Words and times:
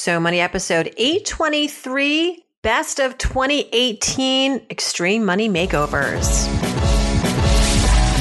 So 0.00 0.18
Money 0.18 0.40
episode 0.40 0.94
823, 0.96 2.42
best 2.62 3.00
of 3.00 3.18
2018 3.18 4.62
extreme 4.70 5.26
money 5.26 5.46
makeovers. 5.46 6.48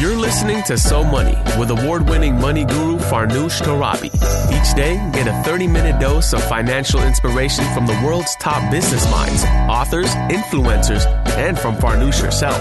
You're 0.01 0.17
listening 0.17 0.61
to 0.63 0.77
So 0.77 1.05
Money 1.05 1.37
with 1.57 1.69
award 1.69 2.09
winning 2.09 2.37
money 2.37 2.65
guru 2.65 2.97
Farnoosh 2.97 3.61
Torabi. 3.61 4.13
Each 4.51 4.75
day, 4.75 4.95
get 5.13 5.27
a 5.27 5.43
30 5.43 5.67
minute 5.67 6.01
dose 6.01 6.33
of 6.33 6.43
financial 6.43 7.01
inspiration 7.01 7.63
from 7.73 7.87
the 7.87 7.97
world's 8.03 8.35
top 8.41 8.69
business 8.69 9.09
minds, 9.09 9.45
authors, 9.45 10.09
influencers, 10.29 11.05
and 11.37 11.57
from 11.57 11.77
Farnoosh 11.77 12.19
herself. 12.19 12.59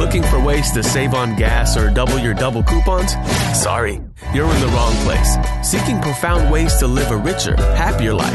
Looking 0.00 0.22
for 0.22 0.42
ways 0.42 0.72
to 0.72 0.82
save 0.82 1.12
on 1.12 1.36
gas 1.36 1.76
or 1.76 1.90
double 1.90 2.18
your 2.18 2.32
double 2.32 2.62
coupons? 2.62 3.12
Sorry, 3.52 4.00
you're 4.32 4.50
in 4.50 4.60
the 4.62 4.68
wrong 4.68 4.94
place. 5.04 5.36
Seeking 5.62 6.00
profound 6.00 6.50
ways 6.50 6.74
to 6.76 6.86
live 6.86 7.10
a 7.10 7.18
richer, 7.18 7.54
happier 7.76 8.14
life. 8.14 8.32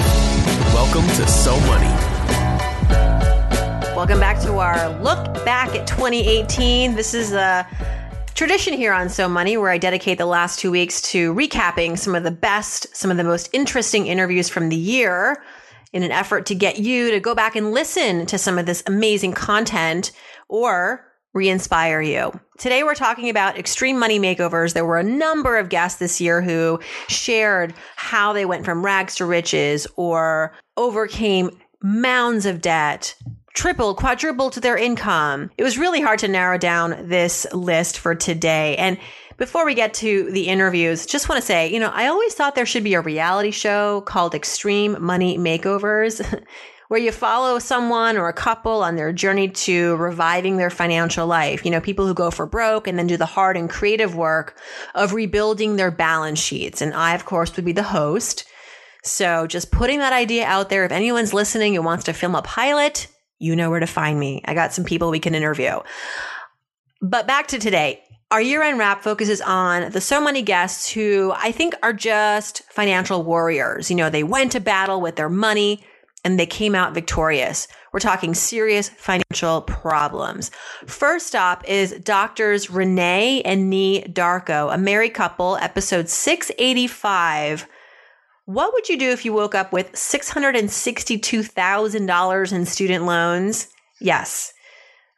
Welcome 0.76 1.08
to 1.08 1.28
So 1.28 1.60
Money. 1.62 1.90
Welcome 3.96 4.20
back 4.20 4.40
to 4.44 4.60
our 4.60 4.90
look 5.02 5.44
back 5.44 5.70
at 5.70 5.88
2018. 5.88 6.94
This 6.94 7.16
is 7.16 7.34
a 7.34 7.68
tradition 8.36 8.76
here 8.76 8.94
on 8.94 9.10
So 9.10 9.28
Money 9.28 9.58
where 9.58 9.72
I 9.72 9.80
dedicate 9.80 10.20
the 10.20 10.28
last 10.28 10.60
two 10.60 10.70
weeks 10.70 11.02
to 11.14 11.34
recapping 11.34 11.98
some 11.98 12.14
of 12.14 12.22
the 12.22 12.30
best, 12.30 12.96
some 12.96 13.10
of 13.10 13.18
the 13.18 13.24
most 13.24 13.50
interesting 13.54 14.06
interviews 14.06 14.50
from 14.50 14.70
the 14.70 14.78
year 14.78 15.42
in 15.94 16.04
an 16.04 16.12
effort 16.12 16.46
to 16.46 16.54
get 16.54 16.78
you 16.78 17.10
to 17.10 17.20
go 17.20 17.34
back 17.34 17.56
and 17.56 17.72
listen 17.72 18.28
to 18.28 18.38
some 18.38 18.60
of 18.60 18.68
this 18.68 18.84
amazing 18.86 19.34
content 19.34 20.12
or 20.48 21.08
re 21.36 21.50
inspire 21.50 22.02
you. 22.02 22.32
Today, 22.58 22.84
we're 22.84 22.96
talking 22.96 23.30
about 23.30 23.60
extreme 23.60 24.00
money 24.00 24.20
makeovers. 24.20 24.74
There 24.74 24.86
were 24.86 24.98
a 24.98 25.04
number 25.04 25.58
of 25.58 25.70
guests 25.70 26.00
this 26.00 26.20
year 26.22 26.42
who 26.42 26.80
shared 27.10 27.74
how 27.98 28.34
they 28.34 28.46
went 28.46 28.66
from 28.66 28.84
rags 28.84 29.16
to 29.18 29.26
riches 29.26 29.86
or 29.98 30.54
overcame 30.78 31.52
mounds 31.84 32.46
of 32.46 32.62
debt, 32.62 33.14
tripled, 33.54 33.98
quadrupled 33.98 34.54
to 34.54 34.62
their 34.62 34.78
income. 34.78 35.52
It 35.58 35.64
was 35.64 35.78
really 35.78 36.02
hard 36.02 36.20
to 36.20 36.30
narrow 36.30 36.58
down 36.58 37.10
this 37.10 37.46
list 37.54 38.00
for 38.00 38.16
today. 38.16 38.78
And 38.78 38.98
before 39.38 39.66
we 39.66 39.74
get 39.74 39.94
to 39.96 40.32
the 40.32 40.48
interviews, 40.48 41.06
just 41.06 41.28
want 41.28 41.42
to 41.42 41.46
say, 41.46 41.72
you 41.72 41.82
know, 41.82 41.92
I 41.94 42.08
always 42.08 42.34
thought 42.34 42.56
there 42.56 42.66
should 42.66 42.86
be 42.86 42.94
a 42.94 43.02
reality 43.02 43.52
show 43.52 44.02
called 44.02 44.34
Extreme 44.34 45.04
Money 45.04 45.38
Makeovers. 45.38 46.24
where 46.88 47.00
you 47.00 47.12
follow 47.12 47.60
someone 47.60 48.18
or 48.18 48.28
a 48.28 48.34
couple 48.34 48.84
on 48.84 48.96
their 48.96 49.12
journey 49.12 49.50
to 49.50 49.96
reviving 49.96 50.58
their 50.58 50.70
financial 50.70 51.26
life. 51.28 51.66
You 51.66 51.72
know, 51.72 51.82
people 51.82 52.06
who 52.06 52.14
go 52.14 52.32
for 52.32 52.46
broke 52.46 52.88
and 52.88 52.98
then 52.98 53.08
do 53.08 53.18
the 53.18 53.26
hard 53.26 53.58
and 53.58 53.70
creative 53.70 54.16
work 54.16 54.58
of 54.94 55.14
rebuilding 55.14 55.76
their 55.76 55.92
balance 55.92 56.40
sheets. 56.40 56.82
And 56.82 56.94
I, 56.94 57.16
of 57.16 57.26
course, 57.26 57.56
would 57.56 57.66
be 57.66 57.72
the 57.72 57.84
host. 57.84 58.46
So 59.04 59.48
just 59.48 59.72
putting 59.72 60.00
that 60.00 60.14
idea 60.14 60.46
out 60.46 60.70
there. 60.70 60.86
If 60.86 60.92
anyone's 60.92 61.34
listening 61.34 61.76
and 61.76 61.86
wants 61.86 62.06
to 62.06 62.14
film 62.14 62.36
a 62.36 62.42
pilot, 62.42 63.08
you 63.38 63.56
know 63.56 63.70
where 63.70 63.80
to 63.80 63.88
find 63.88 64.20
me. 64.20 64.42
I 64.46 64.54
got 64.54 64.74
some 64.74 64.86
people 64.86 65.12
we 65.12 65.20
can 65.20 65.36
interview. 65.36 65.80
But 67.02 67.28
back 67.28 67.48
to 67.48 67.60
today. 67.60 68.02
Our 68.32 68.42
year 68.42 68.64
end 68.64 68.80
wrap 68.80 69.04
focuses 69.04 69.40
on 69.42 69.92
the 69.92 70.02
so 70.02 70.20
many 70.20 70.42
guests 70.42 70.90
who 70.90 71.32
I 71.36 71.52
think 71.52 71.76
are 71.84 71.94
just 71.94 72.64
financial 72.72 73.24
warriors. 73.24 73.92
You 73.92 73.96
know, 73.96 74.10
they 74.10 74.24
went 74.24 74.54
to 74.54 74.60
battle 74.60 75.00
with 75.00 75.16
their 75.16 75.30
money, 75.30 75.86
and 76.26 76.38
they 76.38 76.46
came 76.46 76.76
out 76.76 76.94
victorious. 76.94 77.70
We're 77.94 78.00
talking 78.00 78.34
serious 78.34 78.90
financial 78.90 79.62
problems. 79.62 80.52
First 80.88 81.36
up 81.36 81.64
is 81.70 81.94
doctors 82.04 82.70
Renee 82.70 83.42
and 83.44 83.72
Nii 83.72 84.12
Darko, 84.12 84.74
a 84.74 84.78
married 84.78 85.14
couple, 85.14 85.56
episode 85.58 86.10
685. 86.10 87.66
What 88.46 88.74
would 88.74 88.90
you 88.90 88.98
do 88.98 89.12
if 89.12 89.24
you 89.24 89.32
woke 89.32 89.56
up 89.56 89.72
with 89.72 89.94
$662,000 89.94 92.54
in 92.54 92.66
student 92.66 93.06
loans? 93.06 93.70
Yes. 94.02 94.52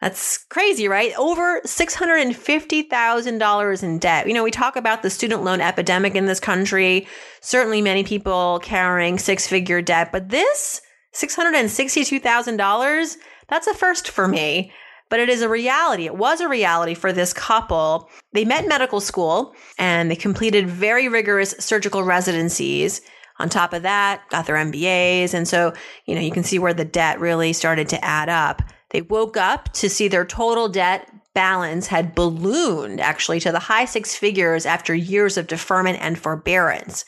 That's 0.01 0.37
crazy, 0.37 0.87
right? 0.87 1.11
Over 1.17 1.61
$650,000 1.61 3.83
in 3.83 3.97
debt. 3.97 4.27
You 4.27 4.35
know, 4.35 4.43
we 4.43 4.51
talk 4.51 4.75
about 4.75 5.01
the 5.01 5.09
student 5.09 5.43
loan 5.43 5.59
epidemic 5.59 6.13
in 6.13 6.27
this 6.27 6.39
country. 6.39 7.07
Certainly 7.41 7.81
many 7.81 8.03
people 8.03 8.59
carrying 8.61 9.17
six 9.17 9.47
figure 9.47 9.81
debt, 9.81 10.11
but 10.11 10.29
this 10.29 10.83
$662,000, 11.17 13.17
that's 13.47 13.67
a 13.67 13.73
first 13.73 14.09
for 14.09 14.27
me. 14.27 14.71
But 15.09 15.21
it 15.21 15.29
is 15.29 15.41
a 15.41 15.49
reality. 15.49 16.05
It 16.05 16.17
was 16.17 16.41
a 16.41 16.49
reality 16.49 16.93
for 16.93 17.13
this 17.13 17.31
couple. 17.31 18.09
They 18.33 18.43
met 18.43 18.67
medical 18.67 18.99
school 18.99 19.55
and 19.79 20.11
they 20.11 20.17
completed 20.17 20.69
very 20.69 21.07
rigorous 21.07 21.55
surgical 21.59 22.03
residencies. 22.03 23.01
On 23.39 23.47
top 23.47 23.71
of 23.71 23.83
that, 23.83 24.27
got 24.29 24.47
their 24.47 24.57
MBAs. 24.57 25.33
And 25.33 25.47
so, 25.47 25.73
you 26.05 26.15
know, 26.15 26.21
you 26.21 26.31
can 26.31 26.43
see 26.43 26.59
where 26.59 26.73
the 26.73 26.83
debt 26.83 27.19
really 27.19 27.53
started 27.53 27.87
to 27.89 28.03
add 28.03 28.27
up. 28.27 28.61
They 28.89 29.01
woke 29.01 29.37
up 29.37 29.71
to 29.73 29.89
see 29.89 30.07
their 30.07 30.25
total 30.25 30.67
debt 30.67 31.09
balance 31.33 31.87
had 31.87 32.15
ballooned 32.15 32.99
actually 32.99 33.39
to 33.39 33.51
the 33.51 33.59
high 33.59 33.85
six 33.85 34.15
figures 34.15 34.65
after 34.65 34.95
years 34.95 35.37
of 35.37 35.45
deferment 35.45 35.99
and 36.01 36.17
forbearance. 36.17 37.05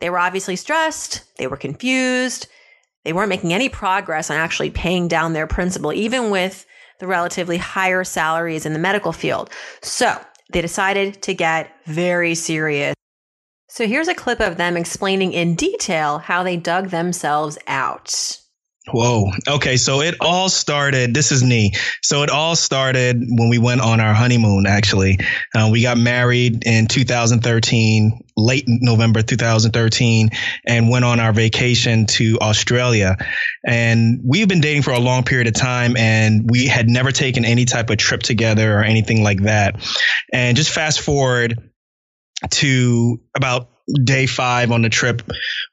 They 0.00 0.10
were 0.10 0.18
obviously 0.18 0.56
stressed. 0.56 1.22
They 1.38 1.46
were 1.46 1.56
confused. 1.56 2.48
They 3.04 3.12
weren't 3.12 3.28
making 3.28 3.52
any 3.52 3.68
progress 3.68 4.30
on 4.30 4.36
actually 4.36 4.70
paying 4.70 5.08
down 5.08 5.32
their 5.32 5.46
principal, 5.46 5.92
even 5.92 6.30
with 6.30 6.66
the 7.00 7.06
relatively 7.06 7.56
higher 7.56 8.04
salaries 8.04 8.64
in 8.64 8.72
the 8.72 8.78
medical 8.78 9.12
field. 9.12 9.50
So 9.82 10.16
they 10.52 10.60
decided 10.60 11.22
to 11.22 11.34
get 11.34 11.74
very 11.86 12.34
serious. 12.34 12.94
So 13.68 13.86
here's 13.86 14.08
a 14.08 14.14
clip 14.14 14.40
of 14.40 14.56
them 14.56 14.76
explaining 14.76 15.32
in 15.32 15.54
detail 15.54 16.18
how 16.18 16.42
they 16.42 16.56
dug 16.56 16.90
themselves 16.90 17.58
out. 17.66 18.38
Whoa. 18.90 19.30
Okay. 19.48 19.76
So 19.76 20.00
it 20.00 20.16
all 20.20 20.48
started. 20.48 21.14
This 21.14 21.30
is 21.30 21.44
me. 21.44 21.72
So 22.02 22.24
it 22.24 22.30
all 22.30 22.56
started 22.56 23.22
when 23.28 23.48
we 23.48 23.58
went 23.58 23.80
on 23.80 24.00
our 24.00 24.12
honeymoon, 24.12 24.66
actually. 24.66 25.18
Uh, 25.54 25.68
we 25.70 25.82
got 25.82 25.96
married 25.96 26.64
in 26.66 26.88
2013, 26.88 28.24
late 28.36 28.64
November 28.66 29.22
2013, 29.22 30.30
and 30.66 30.90
went 30.90 31.04
on 31.04 31.20
our 31.20 31.32
vacation 31.32 32.06
to 32.06 32.38
Australia. 32.40 33.16
And 33.64 34.20
we've 34.24 34.48
been 34.48 34.60
dating 34.60 34.82
for 34.82 34.92
a 34.92 34.98
long 34.98 35.22
period 35.22 35.46
of 35.46 35.54
time, 35.54 35.96
and 35.96 36.50
we 36.50 36.66
had 36.66 36.88
never 36.88 37.12
taken 37.12 37.44
any 37.44 37.66
type 37.66 37.88
of 37.88 37.98
trip 37.98 38.24
together 38.24 38.76
or 38.76 38.82
anything 38.82 39.22
like 39.22 39.42
that. 39.42 39.76
And 40.32 40.56
just 40.56 40.70
fast 40.72 41.00
forward 41.00 41.70
to 42.50 43.20
about 43.36 43.68
day 44.04 44.26
five 44.26 44.70
on 44.70 44.82
the 44.82 44.88
trip, 44.88 45.22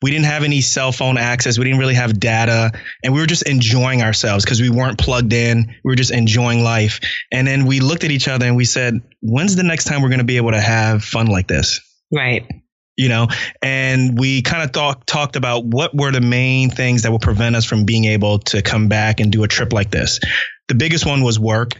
we 0.02 0.12
didn't 0.12 0.26
have 0.26 0.44
any 0.44 0.62
cell 0.62 0.92
phone 0.92 1.18
access. 1.18 1.58
We 1.58 1.66
didn't 1.66 1.80
really 1.80 1.96
have 1.96 2.20
data. 2.20 2.72
And 3.04 3.14
we 3.14 3.20
were 3.20 3.28
just 3.28 3.44
enjoying 3.44 4.02
ourselves 4.02 4.44
because 4.44 4.62
we 4.62 4.70
weren't 4.70 4.98
plugged 4.98 5.34
in. 5.34 5.76
We 5.84 5.92
were 5.92 5.96
just 5.96 6.12
enjoying 6.12 6.64
life. 6.64 7.00
And 7.32 7.48
then 7.48 7.66
we 7.66 7.80
looked 7.80 8.04
at 8.04 8.12
each 8.12 8.28
other 8.28 8.46
and 8.46 8.56
we 8.56 8.66
said, 8.66 9.02
when's 9.22 9.56
the 9.56 9.64
next 9.64 9.86
time 9.86 10.02
we're 10.02 10.10
going 10.10 10.20
to 10.20 10.26
be 10.26 10.38
able 10.38 10.52
to 10.52 10.62
have 10.62 11.04
fun 11.04 11.28
like 11.28 11.48
this? 11.48 11.82
Right. 12.12 12.50
You 12.98 13.08
know, 13.08 13.28
and 13.62 14.20
we 14.20 14.42
kind 14.42 14.62
of 14.62 14.72
thought, 14.72 15.08
talked 15.08 15.38
about 15.38 15.64
what 15.66 15.96
were 15.96 16.12
the 16.12 16.20
main 16.20 16.70
things 16.70 17.04
that 17.04 17.12
would 17.12 17.22
prevent 17.22 17.56
us 17.56 17.64
from 17.64 17.86
being 17.86 18.06
able 18.06 18.40
to 18.40 18.62
come 18.62 18.90
back 18.90 19.22
and 19.22 19.32
do 19.32 19.44
a 19.44 19.48
trip 19.48 19.72
like 19.72 19.90
this. 19.90 20.20
The 20.68 20.76
biggest 20.76 21.06
one 21.06 21.24
was 21.24 21.40
work. 21.40 21.80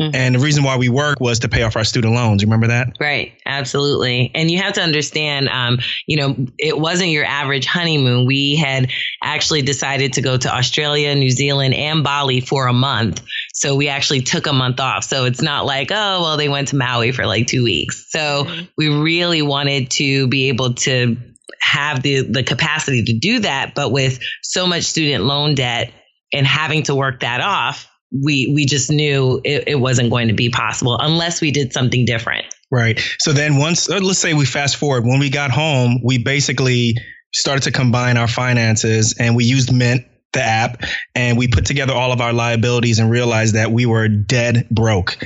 Mm-hmm. 0.00 0.16
And 0.16 0.34
the 0.34 0.38
reason 0.38 0.64
why 0.64 0.76
we 0.76 0.88
work 0.88 1.20
was 1.20 1.40
to 1.40 1.48
pay 1.48 1.62
off 1.62 1.76
our 1.76 1.84
student 1.84 2.14
loans. 2.14 2.42
You 2.42 2.46
remember 2.46 2.68
that? 2.68 2.96
Right. 2.98 3.34
Absolutely. 3.44 4.30
And 4.34 4.50
you 4.50 4.58
have 4.58 4.72
to 4.74 4.80
understand, 4.80 5.48
um, 5.48 5.80
you 6.06 6.16
know, 6.16 6.34
it 6.58 6.78
wasn't 6.78 7.10
your 7.10 7.24
average 7.24 7.66
honeymoon. 7.66 8.26
We 8.26 8.56
had 8.56 8.90
actually 9.22 9.62
decided 9.62 10.14
to 10.14 10.22
go 10.22 10.36
to 10.36 10.54
Australia, 10.54 11.14
New 11.14 11.30
Zealand, 11.30 11.74
and 11.74 12.02
Bali 12.02 12.40
for 12.40 12.68
a 12.68 12.72
month. 12.72 13.22
So 13.52 13.76
we 13.76 13.88
actually 13.88 14.22
took 14.22 14.46
a 14.46 14.52
month 14.52 14.80
off. 14.80 15.04
So 15.04 15.26
it's 15.26 15.42
not 15.42 15.66
like, 15.66 15.90
oh, 15.90 16.22
well, 16.22 16.36
they 16.38 16.48
went 16.48 16.68
to 16.68 16.76
Maui 16.76 17.12
for 17.12 17.26
like 17.26 17.46
two 17.46 17.62
weeks. 17.62 18.06
So 18.08 18.44
mm-hmm. 18.44 18.64
we 18.78 18.88
really 18.88 19.42
wanted 19.42 19.90
to 19.92 20.26
be 20.28 20.48
able 20.48 20.74
to 20.74 21.18
have 21.60 22.02
the, 22.02 22.22
the 22.22 22.42
capacity 22.42 23.04
to 23.04 23.12
do 23.18 23.40
that. 23.40 23.74
But 23.74 23.92
with 23.92 24.20
so 24.42 24.66
much 24.66 24.84
student 24.84 25.24
loan 25.24 25.54
debt 25.54 25.92
and 26.32 26.46
having 26.46 26.84
to 26.84 26.94
work 26.94 27.20
that 27.20 27.42
off, 27.42 27.88
we 28.12 28.52
we 28.54 28.66
just 28.66 28.90
knew 28.90 29.40
it, 29.44 29.64
it 29.68 29.74
wasn't 29.76 30.10
going 30.10 30.28
to 30.28 30.34
be 30.34 30.50
possible 30.50 30.98
unless 30.98 31.40
we 31.40 31.50
did 31.50 31.72
something 31.72 32.04
different. 32.04 32.44
Right. 32.70 33.00
So 33.18 33.32
then 33.32 33.56
once 33.56 33.88
uh, 33.88 33.98
let's 34.00 34.18
say 34.18 34.34
we 34.34 34.44
fast 34.44 34.76
forward 34.76 35.04
when 35.04 35.18
we 35.18 35.30
got 35.30 35.50
home, 35.50 36.00
we 36.04 36.18
basically 36.18 36.96
started 37.32 37.64
to 37.64 37.72
combine 37.72 38.16
our 38.16 38.28
finances 38.28 39.14
and 39.18 39.34
we 39.34 39.44
used 39.44 39.72
Mint 39.72 40.06
the 40.32 40.42
app 40.42 40.82
and 41.14 41.36
we 41.36 41.48
put 41.48 41.66
together 41.66 41.92
all 41.92 42.12
of 42.12 42.20
our 42.20 42.32
liabilities 42.32 42.98
and 42.98 43.10
realized 43.10 43.54
that 43.54 43.70
we 43.70 43.86
were 43.86 44.08
dead 44.08 44.68
broke. 44.70 45.18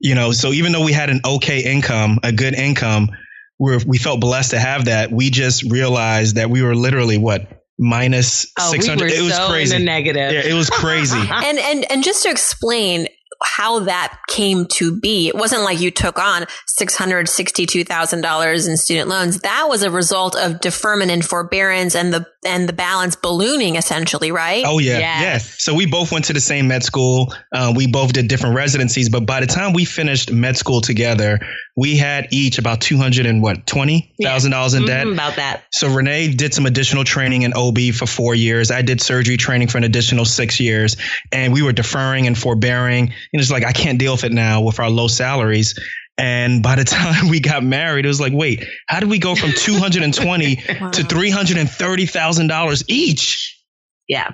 You 0.00 0.14
know, 0.14 0.32
so 0.32 0.52
even 0.52 0.72
though 0.72 0.84
we 0.84 0.92
had 0.92 1.10
an 1.10 1.20
okay 1.24 1.60
income, 1.60 2.20
a 2.22 2.32
good 2.32 2.54
income, 2.54 3.10
we 3.58 3.78
we 3.86 3.98
felt 3.98 4.20
blessed 4.20 4.52
to 4.52 4.58
have 4.58 4.86
that. 4.86 5.12
We 5.12 5.30
just 5.30 5.70
realized 5.70 6.36
that 6.36 6.48
we 6.48 6.62
were 6.62 6.74
literally 6.74 7.18
what 7.18 7.59
minus 7.80 8.52
oh, 8.58 8.70
600 8.70 9.10
we 9.10 9.16
it 9.16 9.22
was 9.22 9.34
so 9.34 9.48
crazy 9.48 9.82
negative 9.82 10.32
yeah 10.32 10.42
it 10.44 10.52
was 10.52 10.68
crazy 10.70 11.18
and 11.18 11.58
and 11.58 11.90
and 11.90 12.04
just 12.04 12.22
to 12.22 12.30
explain 12.30 13.08
how 13.42 13.80
that 13.80 14.18
came 14.28 14.66
to 14.66 14.98
be. 14.98 15.28
It 15.28 15.34
wasn't 15.34 15.62
like 15.62 15.80
you 15.80 15.90
took 15.90 16.18
on 16.18 16.46
$662,000 16.78 18.68
in 18.68 18.76
student 18.76 19.08
loans. 19.08 19.40
That 19.40 19.68
was 19.68 19.82
a 19.82 19.90
result 19.90 20.36
of 20.36 20.60
deferment 20.60 21.10
and 21.10 21.24
forbearance 21.24 21.94
and 21.94 22.12
the, 22.12 22.26
and 22.44 22.68
the 22.68 22.72
balance 22.72 23.16
ballooning 23.16 23.76
essentially, 23.76 24.32
right? 24.32 24.64
Oh 24.66 24.78
yeah. 24.78 24.98
Yes. 24.98 25.22
yes. 25.22 25.62
So 25.62 25.74
we 25.74 25.86
both 25.86 26.10
went 26.10 26.26
to 26.26 26.32
the 26.32 26.40
same 26.40 26.68
med 26.68 26.82
school. 26.82 27.34
Uh, 27.52 27.72
we 27.76 27.86
both 27.86 28.12
did 28.12 28.28
different 28.28 28.56
residencies, 28.56 29.08
but 29.08 29.26
by 29.26 29.40
the 29.40 29.46
time 29.46 29.72
we 29.72 29.84
finished 29.84 30.32
med 30.32 30.56
school 30.56 30.80
together, 30.80 31.40
we 31.76 31.96
had 31.96 32.28
each 32.30 32.58
about 32.58 32.80
200 32.80 33.26
and 33.26 33.42
what, 33.42 33.66
$20,000 33.66 34.08
yeah. 34.18 34.36
in 34.36 34.42
mm-hmm, 34.42 34.86
debt. 34.86 35.06
About 35.06 35.36
that. 35.36 35.64
So 35.72 35.88
Renee 35.88 36.32
did 36.32 36.54
some 36.54 36.66
additional 36.66 37.04
training 37.04 37.42
in 37.42 37.52
OB 37.54 37.78
for 37.94 38.06
four 38.06 38.34
years. 38.34 38.70
I 38.70 38.82
did 38.82 39.00
surgery 39.00 39.36
training 39.36 39.68
for 39.68 39.78
an 39.78 39.84
additional 39.84 40.24
six 40.24 40.60
years 40.60 40.96
and 41.32 41.52
we 41.52 41.62
were 41.62 41.72
deferring 41.72 42.26
and 42.26 42.36
forbearing. 42.36 43.12
And 43.32 43.40
it's 43.40 43.50
like, 43.50 43.64
I 43.64 43.72
can't 43.72 43.98
deal 43.98 44.12
with 44.12 44.24
it 44.24 44.32
now 44.32 44.62
with 44.62 44.78
our 44.80 44.90
low 44.90 45.08
salaries. 45.08 45.78
And 46.20 46.62
by 46.62 46.76
the 46.76 46.84
time 46.98 47.28
we 47.28 47.40
got 47.40 47.64
married, 47.64 48.04
it 48.04 48.08
was 48.08 48.20
like, 48.20 48.32
wait, 48.32 48.64
how 48.86 49.00
did 49.00 49.10
we 49.10 49.18
go 49.18 49.34
from 49.34 49.52
220 49.56 50.56
wow. 50.80 50.90
to 50.90 51.02
$330,000 51.02 52.84
each? 52.88 53.62
Yeah. 54.06 54.32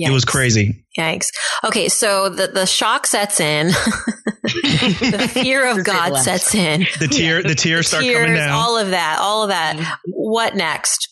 Yikes. 0.00 0.08
It 0.08 0.10
was 0.10 0.24
crazy. 0.24 0.86
Yikes. 0.98 1.26
Okay, 1.64 1.88
so 1.88 2.30
the, 2.30 2.46
the 2.46 2.64
shock 2.64 3.06
sets 3.06 3.40
in. 3.40 3.66
the 4.42 5.30
fear 5.30 5.68
of 5.68 5.84
God 5.84 6.16
sets 6.16 6.54
in. 6.54 6.86
The 6.98 7.08
tear 7.08 7.42
the 7.42 7.54
tears 7.54 7.86
the 7.86 7.88
start 7.88 8.04
tears, 8.04 8.16
coming 8.22 8.34
down. 8.34 8.52
All 8.52 8.78
of 8.78 8.90
that. 8.90 9.18
All 9.20 9.42
of 9.42 9.50
that. 9.50 9.76
Mm-hmm. 9.76 10.10
What 10.12 10.56
next? 10.56 11.11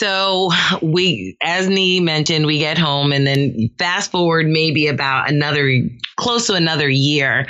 So 0.00 0.48
we, 0.80 1.36
as 1.42 1.68
Nii 1.68 2.02
mentioned, 2.02 2.46
we 2.46 2.58
get 2.58 2.78
home 2.78 3.12
and 3.12 3.26
then 3.26 3.68
fast 3.78 4.10
forward 4.10 4.46
maybe 4.46 4.86
about 4.86 5.28
another, 5.28 5.70
close 6.16 6.46
to 6.46 6.54
another 6.54 6.88
year. 6.88 7.46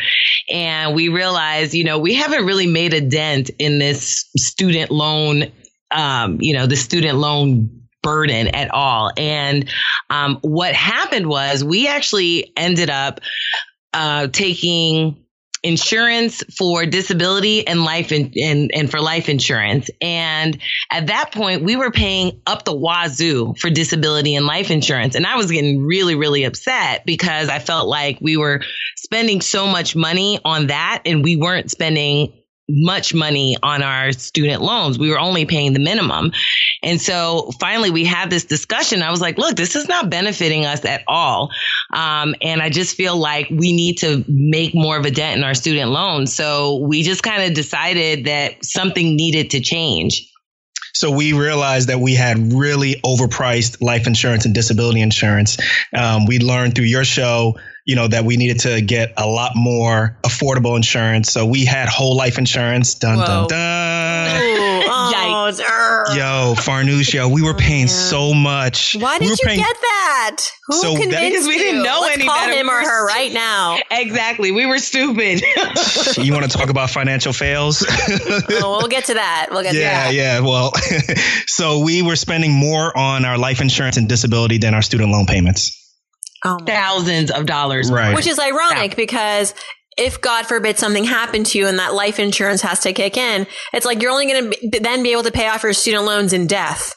And 0.50 0.96
we 0.96 1.10
realize, 1.10 1.76
you 1.76 1.84
know, 1.84 2.00
we 2.00 2.14
haven't 2.14 2.44
really 2.44 2.66
made 2.66 2.92
a 2.92 3.00
dent 3.00 3.50
in 3.60 3.78
this 3.78 4.28
student 4.36 4.90
loan, 4.90 5.44
um, 5.92 6.38
you 6.40 6.54
know, 6.54 6.66
the 6.66 6.74
student 6.74 7.18
loan 7.18 7.82
burden 8.02 8.48
at 8.48 8.72
all. 8.72 9.12
And 9.16 9.70
um, 10.08 10.38
what 10.42 10.74
happened 10.74 11.28
was 11.28 11.62
we 11.62 11.86
actually 11.86 12.52
ended 12.56 12.90
up 12.90 13.20
uh, 13.94 14.26
taking 14.26 15.24
insurance 15.62 16.42
for 16.56 16.86
disability 16.86 17.66
and 17.66 17.84
life 17.84 18.12
in, 18.12 18.32
and, 18.36 18.70
and 18.74 18.90
for 18.90 19.00
life 19.00 19.28
insurance. 19.28 19.90
And 20.00 20.58
at 20.90 21.08
that 21.08 21.32
point, 21.32 21.62
we 21.62 21.76
were 21.76 21.90
paying 21.90 22.40
up 22.46 22.64
the 22.64 22.74
wazoo 22.74 23.54
for 23.58 23.68
disability 23.68 24.34
and 24.34 24.46
life 24.46 24.70
insurance. 24.70 25.14
And 25.14 25.26
I 25.26 25.36
was 25.36 25.50
getting 25.50 25.84
really, 25.84 26.14
really 26.14 26.44
upset 26.44 27.04
because 27.04 27.48
I 27.48 27.58
felt 27.58 27.88
like 27.88 28.18
we 28.20 28.36
were 28.36 28.62
spending 28.96 29.40
so 29.40 29.66
much 29.66 29.94
money 29.94 30.38
on 30.44 30.68
that 30.68 31.02
and 31.04 31.22
we 31.22 31.36
weren't 31.36 31.70
spending 31.70 32.32
much 32.70 33.14
money 33.14 33.56
on 33.62 33.82
our 33.82 34.12
student 34.12 34.62
loans. 34.62 34.98
We 34.98 35.10
were 35.10 35.18
only 35.18 35.46
paying 35.46 35.72
the 35.72 35.78
minimum. 35.80 36.32
And 36.82 37.00
so 37.00 37.50
finally 37.60 37.90
we 37.90 38.04
had 38.04 38.30
this 38.30 38.44
discussion. 38.44 39.02
I 39.02 39.10
was 39.10 39.20
like, 39.20 39.38
look, 39.38 39.56
this 39.56 39.76
is 39.76 39.88
not 39.88 40.10
benefiting 40.10 40.64
us 40.64 40.84
at 40.84 41.02
all. 41.06 41.50
Um, 41.92 42.34
and 42.40 42.62
I 42.62 42.70
just 42.70 42.96
feel 42.96 43.16
like 43.16 43.48
we 43.50 43.72
need 43.72 43.98
to 43.98 44.24
make 44.28 44.74
more 44.74 44.96
of 44.96 45.04
a 45.04 45.10
dent 45.10 45.38
in 45.38 45.44
our 45.44 45.54
student 45.54 45.90
loans. 45.90 46.34
So 46.34 46.76
we 46.76 47.02
just 47.02 47.22
kind 47.22 47.42
of 47.42 47.54
decided 47.54 48.26
that 48.26 48.64
something 48.64 49.16
needed 49.16 49.50
to 49.50 49.60
change. 49.60 50.26
So 50.92 51.10
we 51.10 51.32
realized 51.32 51.88
that 51.88 52.00
we 52.00 52.14
had 52.14 52.52
really 52.52 52.94
overpriced 53.04 53.80
life 53.80 54.06
insurance 54.06 54.44
and 54.44 54.54
disability 54.54 55.00
insurance. 55.00 55.56
Um, 55.96 56.26
we 56.26 56.38
learned 56.38 56.74
through 56.74 56.86
your 56.86 57.04
show 57.04 57.54
you 57.90 57.96
know, 57.96 58.06
that 58.06 58.24
we 58.24 58.36
needed 58.36 58.60
to 58.60 58.80
get 58.80 59.14
a 59.16 59.26
lot 59.26 59.56
more 59.56 60.16
affordable 60.22 60.76
insurance. 60.76 61.32
So 61.32 61.44
we 61.44 61.64
had 61.64 61.88
whole 61.88 62.16
life 62.16 62.38
insurance. 62.38 62.94
Dun, 62.94 63.18
Whoa. 63.18 63.26
dun, 63.26 63.48
dun. 63.48 64.36
Ooh, 64.36 64.82
oh, 64.86 66.14
yo, 66.14 66.54
Farnoosh, 66.54 67.12
yo, 67.12 67.28
we 67.28 67.42
were 67.42 67.54
paying 67.54 67.88
so 67.88 68.32
much. 68.32 68.94
Why 68.94 69.18
did 69.18 69.24
we 69.24 69.30
you 69.30 69.36
paying, 69.42 69.58
get 69.58 69.76
that? 69.80 70.36
Who 70.68 70.74
so 70.74 70.92
convinced 70.92 71.10
that, 71.10 71.28
because 71.30 71.48
we 71.48 71.58
didn't 71.58 71.82
know 71.82 72.02
Let's 72.02 72.14
any 72.14 72.26
call 72.26 72.36
better. 72.36 72.52
him 72.52 72.70
or 72.70 72.80
her 72.80 73.06
right 73.08 73.32
now. 73.32 73.78
Exactly. 73.90 74.52
We 74.52 74.66
were 74.66 74.78
stupid. 74.78 75.42
you 76.16 76.32
want 76.32 76.48
to 76.48 76.56
talk 76.56 76.70
about 76.70 76.90
financial 76.90 77.32
fails? 77.32 77.84
oh, 77.88 78.78
we'll 78.78 78.88
get 78.88 79.06
to 79.06 79.14
that. 79.14 79.48
We'll 79.50 79.62
get 79.62 79.74
yeah, 79.74 80.08
to 80.08 80.14
that. 80.14 80.14
Yeah, 80.14 80.40
Well, 80.40 80.72
so 81.46 81.80
we 81.80 82.02
were 82.02 82.16
spending 82.16 82.52
more 82.52 82.96
on 82.96 83.24
our 83.24 83.36
life 83.36 83.60
insurance 83.60 83.96
and 83.96 84.08
disability 84.08 84.58
than 84.58 84.74
our 84.74 84.82
student 84.82 85.10
loan 85.10 85.26
payments. 85.26 85.76
Oh 86.44 86.58
thousands 86.66 87.30
of 87.30 87.46
dollars. 87.46 87.90
Right. 87.90 88.14
Which 88.14 88.26
is 88.26 88.38
ironic 88.38 88.92
yeah. 88.92 88.96
because 88.96 89.54
if 89.98 90.20
God 90.20 90.46
forbid 90.46 90.78
something 90.78 91.04
happened 91.04 91.46
to 91.46 91.58
you 91.58 91.66
and 91.66 91.78
that 91.78 91.92
life 91.92 92.18
insurance 92.18 92.62
has 92.62 92.80
to 92.80 92.92
kick 92.92 93.16
in, 93.16 93.46
it's 93.74 93.84
like 93.84 94.00
you're 94.00 94.10
only 94.10 94.26
going 94.26 94.50
to 94.50 94.80
then 94.80 95.02
be 95.02 95.12
able 95.12 95.24
to 95.24 95.32
pay 95.32 95.48
off 95.48 95.62
your 95.62 95.72
student 95.72 96.04
loans 96.04 96.32
in 96.32 96.46
death. 96.46 96.94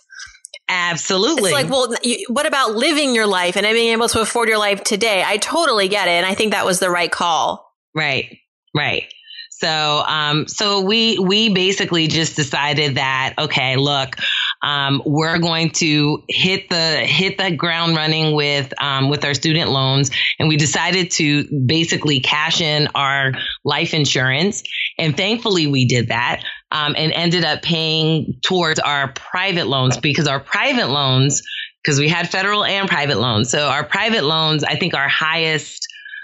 Absolutely. 0.70 1.52
It's 1.52 1.54
like, 1.54 1.70
well, 1.70 1.94
you, 2.04 2.26
what 2.30 2.46
about 2.46 2.76
living 2.76 3.14
your 3.14 3.28
life 3.28 3.58
and 3.58 3.66
being 3.66 3.92
able 3.92 4.08
to 4.10 4.22
afford 4.22 4.48
your 4.48 4.58
life 4.58 4.84
today? 4.84 5.22
I 5.26 5.38
totally 5.38 5.90
get 5.90 6.08
it. 6.08 6.12
And 6.12 6.26
I 6.26 6.34
think 6.34 6.54
that 6.54 6.66
was 6.66 6.80
the 6.80 6.90
right 6.90 7.12
call. 7.12 7.70
Right. 7.94 8.38
Right. 8.74 9.04
So, 9.52 9.70
um, 9.70 10.48
so 10.48 10.82
we, 10.82 11.20
we 11.20 11.54
basically 11.54 12.08
just 12.08 12.36
decided 12.36 12.96
that, 12.96 13.36
okay, 13.38 13.76
look, 13.76 14.16
um, 14.64 15.02
we're 15.06 15.38
going 15.40 15.70
to 15.72 16.24
hit 16.30 16.70
the, 16.70 16.98
hit 16.98 17.38
the 17.38 17.52
ground 17.52 17.96
running 17.96 18.34
with, 18.34 18.74
um, 18.82 19.10
with 19.10 19.26
our 19.26 19.34
student 19.34 19.70
loans. 19.70 20.10
And 20.40 20.48
we 20.48 20.58
decided 20.58 21.12
to 21.12 21.44
basically 21.66 22.22
cash 22.22 22.62
in 22.62 22.88
our 22.96 23.34
life 23.66 23.94
insurance. 23.94 24.64
And 24.98 25.16
thankfully 25.16 25.68
we 25.68 25.86
did 25.86 26.08
that. 26.08 26.44
Um, 26.72 26.96
and 26.98 27.12
ended 27.12 27.46
up 27.46 27.62
paying 27.62 28.40
towards 28.42 28.80
our 28.80 29.14
private 29.14 29.68
loans 29.68 29.98
because 29.98 30.28
our 30.28 30.40
private 30.40 30.90
loans, 30.90 31.44
because 31.84 32.00
we 32.00 32.10
had 32.10 32.32
federal 32.32 32.66
and 32.66 32.90
private 32.90 33.20
loans. 33.20 33.52
So 33.52 33.68
our 33.68 33.84
private 33.84 34.24
loans, 34.24 34.64
I 34.64 34.76
think 34.76 34.96
our 34.96 35.08
highest 35.08 35.83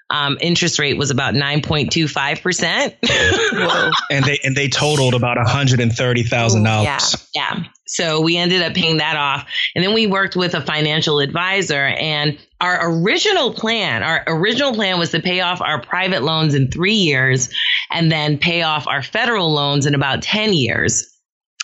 um, 0.09 0.37
interest 0.41 0.79
rate 0.79 0.97
was 0.97 1.11
about 1.11 1.33
9.25 1.33 2.41
percent. 2.41 2.95
and 4.11 4.25
they 4.25 4.39
and 4.43 4.55
they 4.55 4.67
totaled 4.67 5.13
about 5.13 5.37
130 5.37 6.23
thousand 6.23 6.63
dollars. 6.63 7.27
Yeah, 7.35 7.55
yeah. 7.55 7.63
So 7.85 8.21
we 8.21 8.37
ended 8.37 8.61
up 8.61 8.73
paying 8.75 8.97
that 8.97 9.15
off, 9.15 9.47
and 9.75 9.83
then 9.83 9.93
we 9.93 10.05
worked 10.07 10.35
with 10.35 10.53
a 10.53 10.61
financial 10.61 11.19
advisor. 11.19 11.85
And 11.85 12.37
our 12.61 12.91
original 12.91 13.53
plan, 13.53 14.03
our 14.03 14.23
original 14.27 14.73
plan 14.73 14.99
was 14.99 15.11
to 15.11 15.21
pay 15.21 15.41
off 15.41 15.61
our 15.61 15.81
private 15.81 16.23
loans 16.23 16.53
in 16.53 16.69
three 16.69 16.93
years, 16.95 17.49
and 17.91 18.11
then 18.11 18.37
pay 18.37 18.61
off 18.61 18.87
our 18.87 19.01
federal 19.01 19.51
loans 19.51 19.85
in 19.85 19.95
about 19.95 20.21
10 20.21 20.53
years. 20.53 21.18